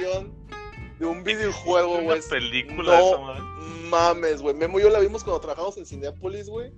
[0.97, 2.22] De un videojuego, güey.
[2.30, 3.41] película no, esa madre.
[3.89, 4.55] Mames, güey.
[4.55, 6.72] Memo y yo la vimos cuando trabajamos en Cinepolis, güey.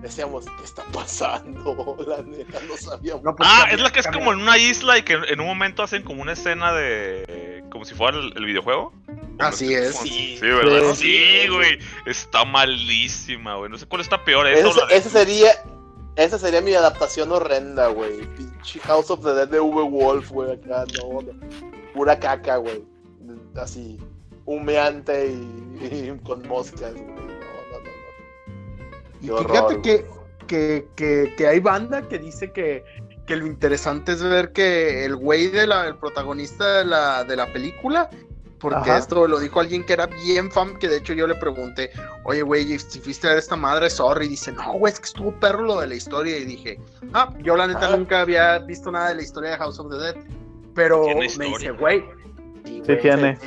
[0.00, 1.98] Decíamos, ¿qué está pasando?
[2.06, 3.22] La neta, no sabíamos.
[3.36, 5.82] Pues, ah, es la que es como en una isla y que en un momento
[5.82, 7.62] hacen como una escena de.
[7.70, 8.94] como si fuera el, videojuego.
[9.38, 9.96] Así es.
[9.96, 10.94] Sí, sí, ¿verdad?
[10.94, 11.78] Sí, güey.
[12.06, 13.70] Está malísima, güey.
[13.70, 14.46] No sé cuál está peor.
[14.46, 15.50] Esa, ese sería
[16.24, 18.26] esa sería mi adaptación horrenda, güey.
[18.36, 21.20] Pinche House of the Dead de V Wolf, güey, acá, no.
[21.94, 22.84] Pura caca, güey.
[23.56, 23.98] Así,
[24.44, 25.26] humeante
[25.80, 27.06] y, con moscas, güey.
[27.06, 27.32] No, no,
[27.72, 29.40] no, no.
[29.40, 32.84] Y fíjate que, que, que, hay banda que dice que,
[33.26, 38.10] que, lo interesante es ver que el güey del protagonista de la, de la película
[38.60, 41.90] porque esto lo dijo alguien que era bien fan, que de hecho yo le pregunté,
[42.24, 45.06] oye, güey, si fuiste a ver esta madre, sorry, y dice, no, güey, es que
[45.06, 46.78] estuvo perro lo de la historia, y dije,
[47.14, 49.96] ah, yo la neta nunca había visto nada de la historia de House of the
[49.96, 50.16] Dead,
[50.74, 52.04] pero me dice, güey,
[52.64, 53.38] sí, tiene.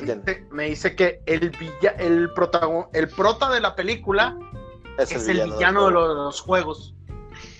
[0.51, 2.29] Me dice que el, villa, el,
[2.93, 4.37] el prota de la película
[4.97, 6.95] es, el villano, de los juegos.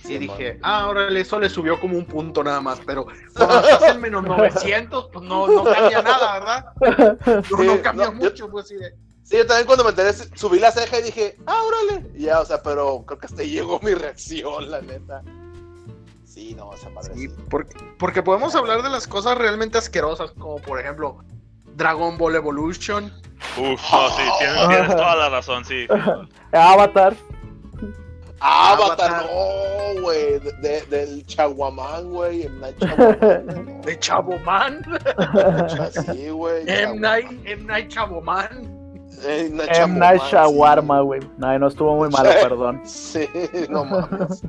[0.06, 3.94] Y dije, ah, órale, eso le subió como un punto nada más, pero cuando estás
[3.94, 7.44] en menos 900, pues no, no cambia nada, ¿verdad?
[7.50, 8.76] No, cambia mucho, pues sí.
[9.22, 12.06] Sí, yo también cuando me enteré subí la ceja y dije, ah, órale.
[12.14, 15.22] Y ya, o sea, pero creo que hasta llegó mi reacción, la neta.
[16.26, 17.14] Sí, no, esa madre.
[17.14, 21.24] Sí, Porque, porque podemos hablar de las cosas realmente asquerosas, como por ejemplo
[21.76, 23.04] Dragon Ball Evolution.
[23.56, 25.86] Uf, no, sí, tienes, tienes toda la razón, sí.
[26.52, 27.16] Avatar.
[28.46, 30.38] Avatar, no, güey.
[30.60, 32.42] De, del Chaguamán, güey.
[32.46, 32.58] M.
[32.60, 33.82] Night Chaguamán.
[33.82, 34.82] ¿De Chaboman?
[35.90, 36.64] sí, güey.
[36.66, 37.00] M.
[37.00, 37.64] Night, M.
[37.64, 38.84] Night Chaboman.
[39.24, 39.88] M.
[39.98, 41.20] Night Shawarma, güey.
[41.38, 42.82] No, no estuvo muy malo, perdón.
[42.84, 43.28] Sí,
[43.70, 44.42] no mames.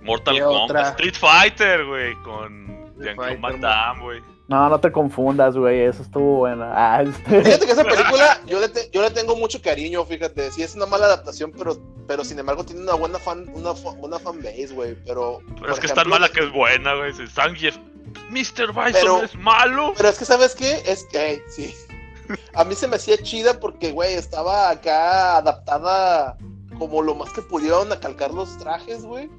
[0.00, 1.00] Mortal Kombat.
[1.00, 2.14] Street Fighter, güey.
[2.24, 2.66] Con
[2.98, 4.31] Jean-Claude Van Damme, güey.
[4.52, 6.70] No, no te confundas, güey, eso estuvo bueno.
[6.70, 7.42] Ah, este.
[7.42, 10.50] Fíjate que esa película yo le, yo le tengo mucho cariño, fíjate.
[10.50, 14.18] Sí es una mala adaptación, pero, pero sin embargo tiene una buena fan, una, una
[14.18, 14.94] fanbase, güey.
[15.06, 17.14] Pero, pero es que es tan mala que es buena, güey.
[17.28, 17.78] Zangief,
[18.28, 18.74] Mr.
[18.74, 19.94] Bison es malo.
[19.96, 20.82] Pero es que, ¿sabes qué?
[20.84, 21.74] Es que, sí.
[22.54, 26.36] A mí se me hacía chida porque, güey, estaba acá adaptada
[26.78, 29.30] como lo más que pudieron a calcar los trajes, güey.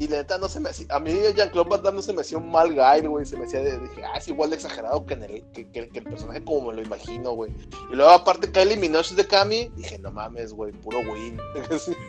[0.00, 0.86] Y la neta no se me hacía.
[0.88, 3.26] A mí Jean-Claude Van Damme no se me hacía un mal guy, güey.
[3.26, 3.60] Se me hacía.
[3.60, 6.70] De, dije, ah, es igual de exagerado que, en el, que, que, el personaje como
[6.70, 7.52] me lo imagino, güey.
[7.92, 11.38] Y luego, aparte, que eliminó de Cami, dije, no mames, güey, puro win.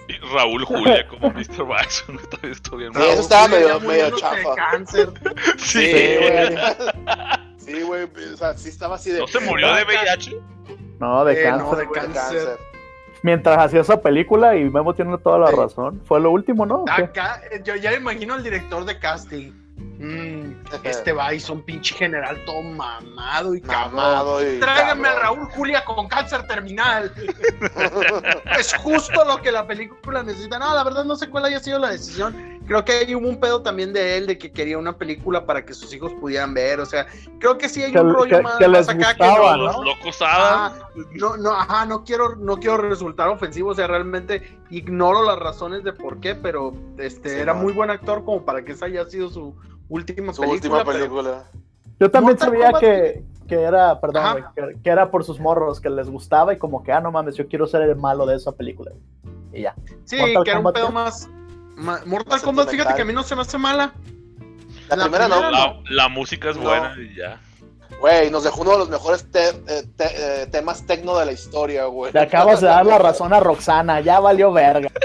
[0.07, 1.65] y Raúl Julia como Mr.
[1.67, 2.17] Bison.
[2.49, 2.93] Estoy bien.
[2.93, 4.55] Sí, eso estaba medio, medio chafa.
[4.55, 5.09] cáncer.
[5.57, 6.57] sí, güey.
[7.57, 8.03] Sí, güey.
[8.33, 9.19] O sea, sí estaba así de.
[9.19, 10.37] ¿No se murió de VIH?
[10.97, 11.67] No, de cáncer.
[11.67, 12.70] No, de cáncer
[13.23, 16.01] mientras hacía esa película y Memo tiene toda la razón.
[16.05, 16.85] Fue lo último, ¿no?
[16.89, 19.51] Acá, yo ya imagino al director de casting.
[19.99, 20.53] Mm,
[20.83, 24.39] este Bison, pinche general, todo mamado y mamado.
[24.59, 27.13] Tráigame a Raúl Julia con cáncer terminal.
[28.59, 30.59] es justo lo que la película necesita.
[30.59, 33.61] No, la verdad no sé cuál haya sido la decisión creo que hubo un pedo
[33.61, 36.85] también de él de que quería una película para que sus hijos pudieran ver, o
[36.85, 37.07] sea,
[37.39, 38.55] creo que sí hay un rollo más,
[38.89, 39.83] acá que no, ¿no?
[39.83, 40.19] locos
[41.15, 45.83] no, no, ajá, no quiero, no quiero resultar ofensivo, o sea, realmente ignoro las razones
[45.83, 49.29] de por qué, pero este era muy buen actor como para que esa haya sido
[49.29, 49.55] su
[49.89, 50.77] última su película.
[50.79, 51.43] Última película.
[51.99, 54.45] Yo también sabía que, que, era, perdón,
[54.83, 57.47] que, era por sus morros, que les gustaba y como que, ah, no mames, yo
[57.47, 58.91] quiero ser el malo de esa película.
[59.53, 59.75] Y ya.
[60.05, 61.29] Sí, que era un pedo más
[62.05, 63.93] Mortal Kombat, fíjate que a mí no se me hace mala.
[64.89, 65.81] La, primera, no.
[65.89, 67.39] La, música es buena y ya.
[67.99, 72.11] Güey, nos dejó uno de los mejores eh, eh, temas tecno de la historia, güey.
[72.11, 74.89] Le acabas de dar la razón a Roxana, ya valió verga.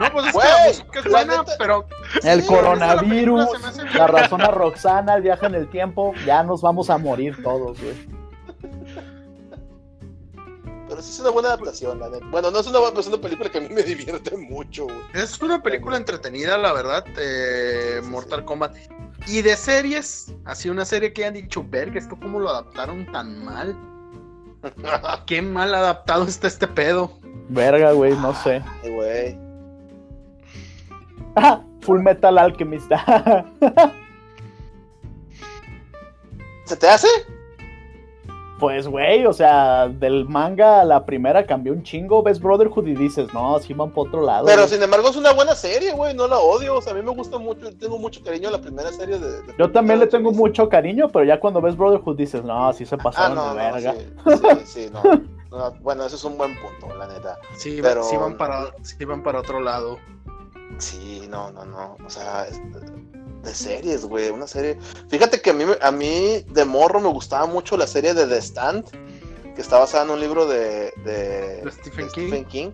[0.00, 1.86] No, pues es que la música es buena, pero.
[2.24, 3.46] El coronavirus,
[3.94, 7.80] la, razón a Roxana, el viaje en el tiempo, ya nos vamos a morir todos,
[7.80, 7.94] güey.
[10.94, 13.58] Pero sí es una buena adaptación, la Bueno, no es una, es una película que
[13.58, 15.00] a mí me divierte mucho, güey.
[15.12, 18.76] Es una película entretenida, la verdad, eh, Mortal Kombat.
[19.26, 23.44] Y de series, así una serie que han dicho, verga, esto cómo lo adaptaron tan
[23.44, 23.76] mal.
[25.26, 27.18] Qué mal adaptado está este pedo.
[27.48, 28.62] Verga, güey, no sé.
[28.84, 29.36] Ay, güey.
[31.80, 32.88] Full Metal Alchemist.
[36.66, 37.08] ¿Se te hace?
[38.58, 42.22] Pues, güey, o sea, del manga a la primera cambió un chingo.
[42.22, 44.46] Ves Brotherhood y dices, no, así van por otro lado.
[44.46, 46.76] Pero sin embargo, es una buena serie, güey, no la odio.
[46.76, 49.42] O sea, a mí me gusta mucho, tengo mucho cariño a la primera serie de.
[49.58, 52.96] Yo también le tengo mucho cariño, pero ya cuando ves Brotherhood dices, no, así se
[52.96, 53.94] pasaron ah, de verga.
[54.64, 55.02] Sí, sí, no.
[55.80, 57.38] Bueno, eso es un buen punto, la neta.
[57.56, 58.02] Sí, pero...
[58.04, 59.98] sí, van para, sí van para otro lado.
[60.78, 61.96] Sí, no, no, no.
[62.04, 62.46] O sea,
[63.44, 64.78] de series, güey, una serie.
[65.08, 68.38] Fíjate que a mí, a mí de morro me gustaba mucho la serie de The
[68.38, 68.90] Stand,
[69.54, 72.70] que está basada en un libro de, de, Stephen, King.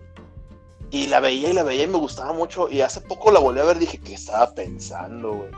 [0.89, 2.69] Y la veía y la veía y me gustaba mucho.
[2.69, 5.51] Y hace poco la volví a ver dije, ¿qué estaba pensando, güey?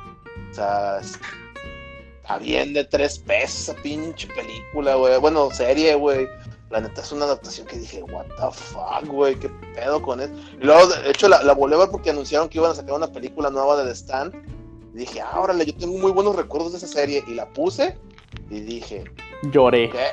[0.52, 5.20] O sea, está bien de tres pesos esa pinche película, güey.
[5.20, 6.28] Bueno, serie, güey.
[6.70, 10.34] La neta es una adaptación que dije, what the fuck, güey, qué pedo con eso.
[10.60, 12.96] Y luego, de hecho, la, la volví a ver porque anunciaron que iban a sacar
[12.96, 14.63] una película nueva de The Stand
[15.00, 17.24] dije, ah, órale, yo tengo muy buenos recuerdos de esa serie.
[17.28, 17.98] Y la puse
[18.50, 19.04] y dije.
[19.52, 19.90] Lloré.
[19.90, 20.08] ¿Qué?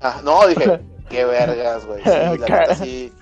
[0.00, 2.02] Ah, no, dije, qué vergas, güey.
[2.02, 3.12] Sí, la neta sí.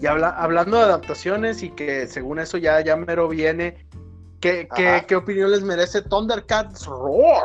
[0.00, 3.84] Y habla, hablando de adaptaciones y que según eso ya, ya mero viene,
[4.40, 4.68] ¿qué,
[5.06, 7.42] qué, opinión les merece Thundercats Roar?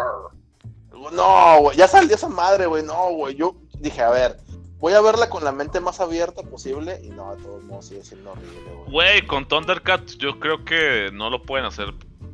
[1.11, 4.37] No, güey, ya salió esa madre, güey, no, güey, yo dije, a ver,
[4.83, 8.03] voy a verla con la mente más abierta posible y no, de todos modos sigue
[8.03, 8.91] siendo horrible, güey.
[8.91, 11.93] Güey, con Thundercats yo creo que no lo pueden hacer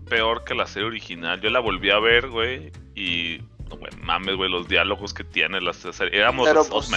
[0.10, 1.40] peor que la serie original.
[1.42, 5.62] Yo la volví a ver, güey, y no, güey, mames, güey, los diálogos que tiene
[5.62, 6.20] la serie.
[6.20, 6.92] Éramos pues,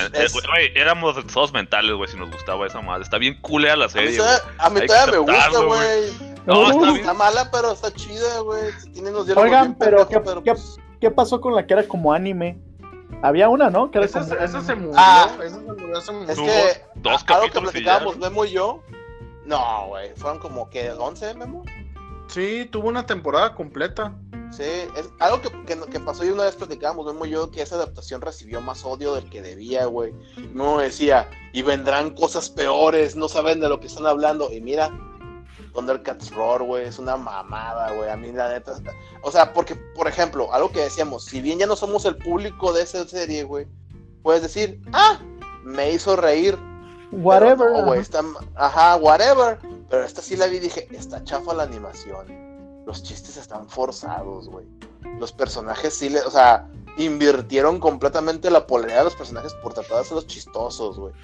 [0.59, 3.03] eh, éramos mentales, güey, si nos gustaba esa madre.
[3.03, 4.19] Está bien culea la serie.
[4.57, 6.33] A mí, todavía, me gusta, güey.
[6.47, 8.73] No, está, mala, pero está chida, güey.
[8.95, 12.59] Tiene los diálogos Oigan, pero, ¿qué, pues ¿qué, pasó con la que era como anime?
[13.21, 13.91] Había una, ¿no?
[13.91, 14.35] Que era eso, como...
[14.35, 14.95] eso se murió.
[14.97, 16.31] Ah, eso se murió, se murió.
[16.31, 18.83] Es que dos algo que platicábamos Memo y yo.
[19.45, 20.15] No, güey.
[20.17, 21.65] Fueron como que 11, Memo.
[22.29, 24.15] Sí, tuvo una temporada completa.
[24.53, 28.21] Sí, es algo que, que, pasó y una vez platicábamos, vemos yo que esa adaptación
[28.21, 30.13] recibió más odio del que debía, güey.
[30.53, 34.53] No decía, y vendrán cosas peores, no saben de lo que están hablando.
[34.53, 34.91] Y mira,
[35.73, 38.11] Thundercats Roar, güey, es una mamada, güey.
[38.11, 38.75] A mí la neta.
[39.23, 42.73] O sea, porque, por ejemplo, algo que decíamos, si bien ya no somos el público
[42.73, 43.67] de esa serie, güey,
[44.23, 45.19] puedes decir, ah,
[45.65, 46.59] me hizo reír.
[47.11, 47.99] Whatever.
[47.99, 48.23] está,
[48.55, 49.59] ajá, whatever.
[49.91, 52.53] Pero esta sí la vi y dije, está chafa la animación
[52.87, 54.67] los chistes están forzados, güey.
[55.19, 59.97] Los personajes sí le, o sea, invirtieron completamente la polaridad de los personajes por tratar
[59.97, 61.15] de hacerlos chistosos, güey.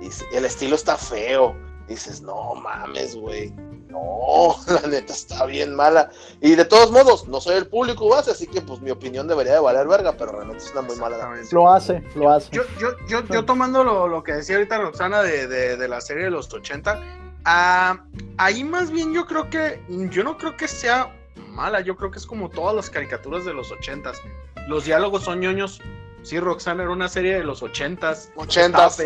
[0.00, 1.54] Y el estilo está feo.
[1.88, 3.52] Dices, no mames, güey.
[3.88, 6.10] No, la neta está bien mala.
[6.40, 9.54] Y de todos modos, no soy el público base, así que pues mi opinión debería
[9.54, 11.34] de valer verga, pero realmente es una muy mala.
[11.50, 12.50] Lo hace, lo hace.
[12.52, 16.00] Yo, yo, yo, yo tomando lo, lo, que decía ahorita Roxana de, de, de la
[16.00, 17.00] serie de los 80,
[17.44, 18.04] Ah,
[18.36, 21.12] ahí más bien yo creo que, yo no creo que sea
[21.48, 24.20] mala, yo creo que es como todas las caricaturas de los ochentas.
[24.68, 25.80] Los diálogos son ñoños.
[26.22, 28.30] Sí, Roxana era una serie de los ochentas.
[28.36, 29.02] Ochentas.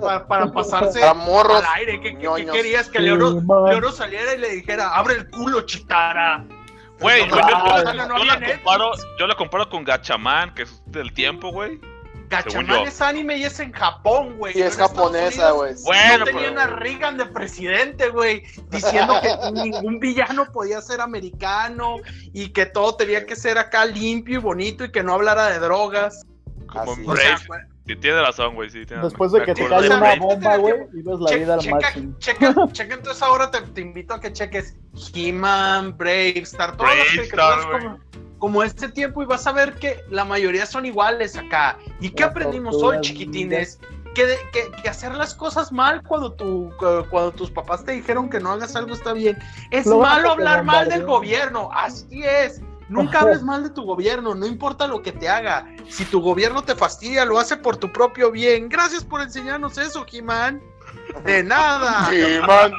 [0.00, 1.18] Para, para, pasarse al
[1.76, 2.00] aire.
[2.00, 2.16] ¿Qué,
[2.50, 2.88] querías?
[2.88, 6.46] Que Leoro, saliera y le dijera, abre el culo, chitara.
[7.00, 11.78] Güey, yo, yo, yo, la comparo con Gachaman, que es del tiempo, güey.
[12.28, 14.58] Gachaman es anime y es en Japón, güey.
[14.58, 15.74] Y es japonesa, güey.
[15.84, 21.96] Bueno, no tenían a Reagan de presidente, güey, diciendo que ningún villano podía ser americano
[22.32, 25.52] y que todo tenía que ser acá limpio y bonito y que no brave.
[25.52, 26.26] de drogas.
[26.84, 27.66] Como en Brave.
[27.86, 28.68] Sí, tiene razón, güey.
[28.68, 32.18] Sí, Después de que te cae una bomba, güey, y ves la vida al máximo.
[32.18, 34.76] Checa, checa, entonces ahora te, te, invito a que cheques
[35.14, 37.98] He-Man, Brave Star, todas las que como
[38.38, 41.76] como este tiempo y vas a ver que la mayoría son iguales acá.
[42.00, 43.78] ¿Y qué aprendimos hoy, chiquitines?
[44.14, 48.52] Que, que, hacer las cosas mal cuando, tu, cuando tus papás te dijeron que no
[48.52, 49.38] hagas algo está bien.
[49.70, 52.60] Es malo hablar mal del gobierno, así es.
[52.88, 55.66] Nunca hables mal de tu gobierno, no importa lo que te haga.
[55.88, 58.68] Si tu gobierno te fastidia, lo hace por tu propio bien.
[58.68, 60.62] Gracias por enseñarnos eso, Jimán.
[61.24, 62.04] De nada.
[62.10, 62.72] Jimán.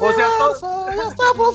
[0.00, 1.54] o sea, todo...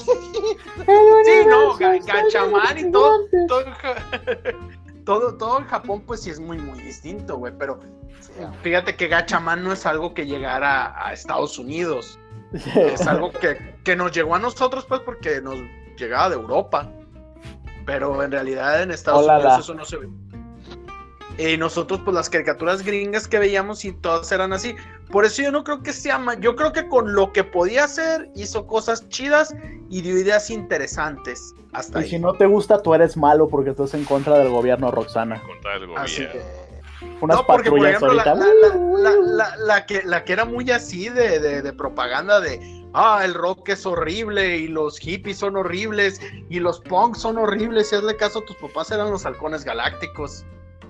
[1.25, 3.27] Sí, no, Gachamán y todo,
[5.05, 7.53] todo, todo, en Japón, pues sí es muy, muy distinto, güey.
[7.57, 7.79] Pero
[8.63, 12.17] fíjate que Gachamán no es algo que llegara a Estados Unidos.
[12.75, 15.57] Es algo que, que nos llegó a nosotros, pues, porque nos
[16.01, 16.89] llegaba de Europa.
[17.85, 20.09] Pero en realidad en Estados Unidos eso no se ve.
[21.37, 24.75] Y nosotros, pues las caricaturas gringas que veíamos y todas eran así.
[25.11, 28.29] Por eso yo no creo que sea Yo creo que con lo que podía hacer,
[28.35, 29.55] hizo cosas chidas
[29.89, 31.53] y dio ideas interesantes.
[31.73, 34.91] Hasta y si no te gusta, tú eres malo porque estás en contra del gobierno,
[34.91, 35.37] Roxana.
[35.37, 36.03] En contra del gobierno.
[36.03, 36.41] Así que...
[37.19, 41.39] Unas no, porque, por ejemplo, la, la, la, que, la que era muy así de,
[41.39, 46.19] de, de propaganda de ah, el rock es horrible y los hippies son horribles
[46.49, 47.89] y los punks son horribles.
[47.89, 50.45] Si hazle caso, tus papás eran los halcones galácticos.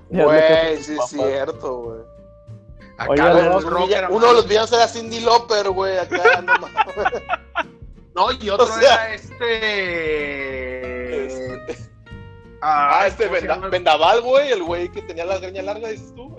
[0.10, 2.00] Güey, sí es cierto, güey.
[2.98, 3.34] Acá
[4.10, 6.54] uno de los villanos era Cindy Lauper, güey, acá no
[8.14, 11.26] No, y otro era este.
[11.26, 11.78] este...
[12.62, 16.38] Ah, este Vendaval, güey, el güey que tenía la greña larga, dices tú.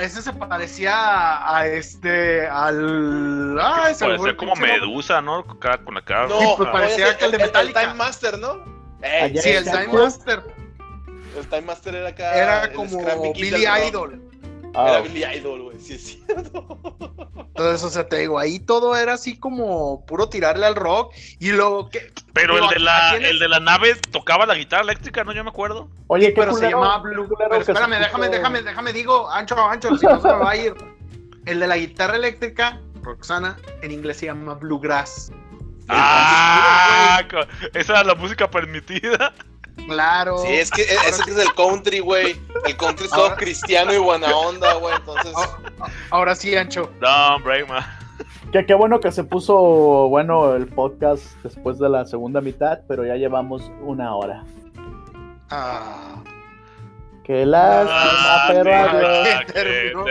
[0.00, 3.58] Ese se parecía a este, al...
[3.58, 5.44] Ah, ese parecía como Medusa, ¿no?
[5.46, 6.28] Con la cara.
[6.28, 7.80] No, pues parecía que el de Metallica.
[7.80, 8.64] El Time Master, ¿no?
[9.40, 10.42] sí, el Time Master.
[11.36, 12.34] El Time Master era acá.
[12.34, 14.20] Era como Billy Idol.
[14.74, 16.78] Ah, era Billy Idol, güey, sí es cierto.
[17.56, 21.14] Entonces, o sea, te digo, ahí todo era así como puro tirarle al rock.
[21.38, 22.12] Y luego que.
[22.32, 25.32] Pero el de la, el de la nave tocaba la guitarra eléctrica, ¿no?
[25.32, 25.88] Yo me acuerdo.
[26.08, 27.28] Oye, pero se llamaba Blue.
[27.38, 30.74] Pero espérame, déjame, déjame, déjame, digo, ancho, ancho, si no se me va a ir.
[31.46, 35.30] El de la guitarra eléctrica, Roxana, en inglés se llama Bluegrass.
[35.88, 37.22] Ah,
[37.74, 39.34] esa era la música permitida.
[39.86, 40.38] Claro.
[40.38, 42.40] Sí, es que ese es el country, güey.
[42.64, 44.94] El country es todo cristiano y buena onda, güey.
[44.96, 45.32] Entonces.
[46.10, 46.90] Ahora sí, Ancho.
[47.00, 47.98] No, Brayma.
[48.52, 53.04] Que qué bueno que se puso bueno el podcast después de la segunda mitad, pero
[53.04, 54.44] ya llevamos una hora.
[55.50, 56.22] Ah.
[57.24, 60.04] Qué lástima, ah, pero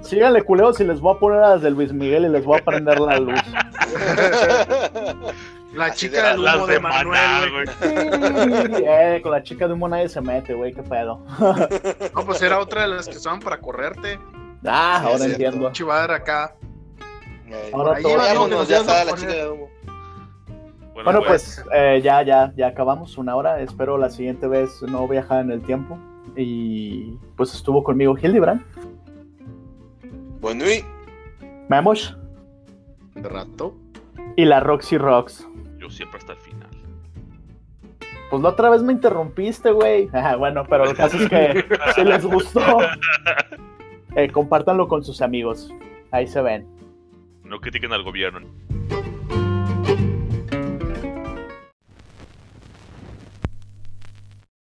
[0.02, 2.58] Síganle culeos si les voy a poner a las de Luis Miguel y les voy
[2.58, 3.40] a prender la luz.
[5.72, 10.52] La chica del humo de, Manuel, eh, con la chica de humo nadie se mete,
[10.54, 11.24] güey, qué pedo.
[12.14, 14.18] no, pues era otra de las que usaban para correrte.
[14.64, 15.70] Ah, ahora entiendo.
[15.70, 16.56] Chivadra acá.
[17.72, 18.64] ahora todo.
[18.64, 19.70] ya está la chica de humo.
[20.92, 23.60] Bueno, pues, pues eh, ya, ya, ya acabamos una hora.
[23.60, 25.98] Espero la siguiente vez no viajar en el tiempo.
[26.36, 28.62] Y pues estuvo conmigo Hildebrand.
[30.40, 30.84] Bueno, y.
[31.68, 32.16] Memos.
[33.14, 33.74] De rato.
[34.36, 35.46] Y la Roxy Rocks.
[35.90, 36.70] Siempre hasta el final.
[38.30, 40.08] Pues la otra vez me interrumpiste, güey.
[40.38, 41.64] Bueno, pero el caso es que
[41.94, 42.78] si les gustó,
[44.14, 45.72] eh, compártanlo con sus amigos.
[46.12, 46.66] Ahí se ven.
[47.44, 48.48] No critiquen al gobierno.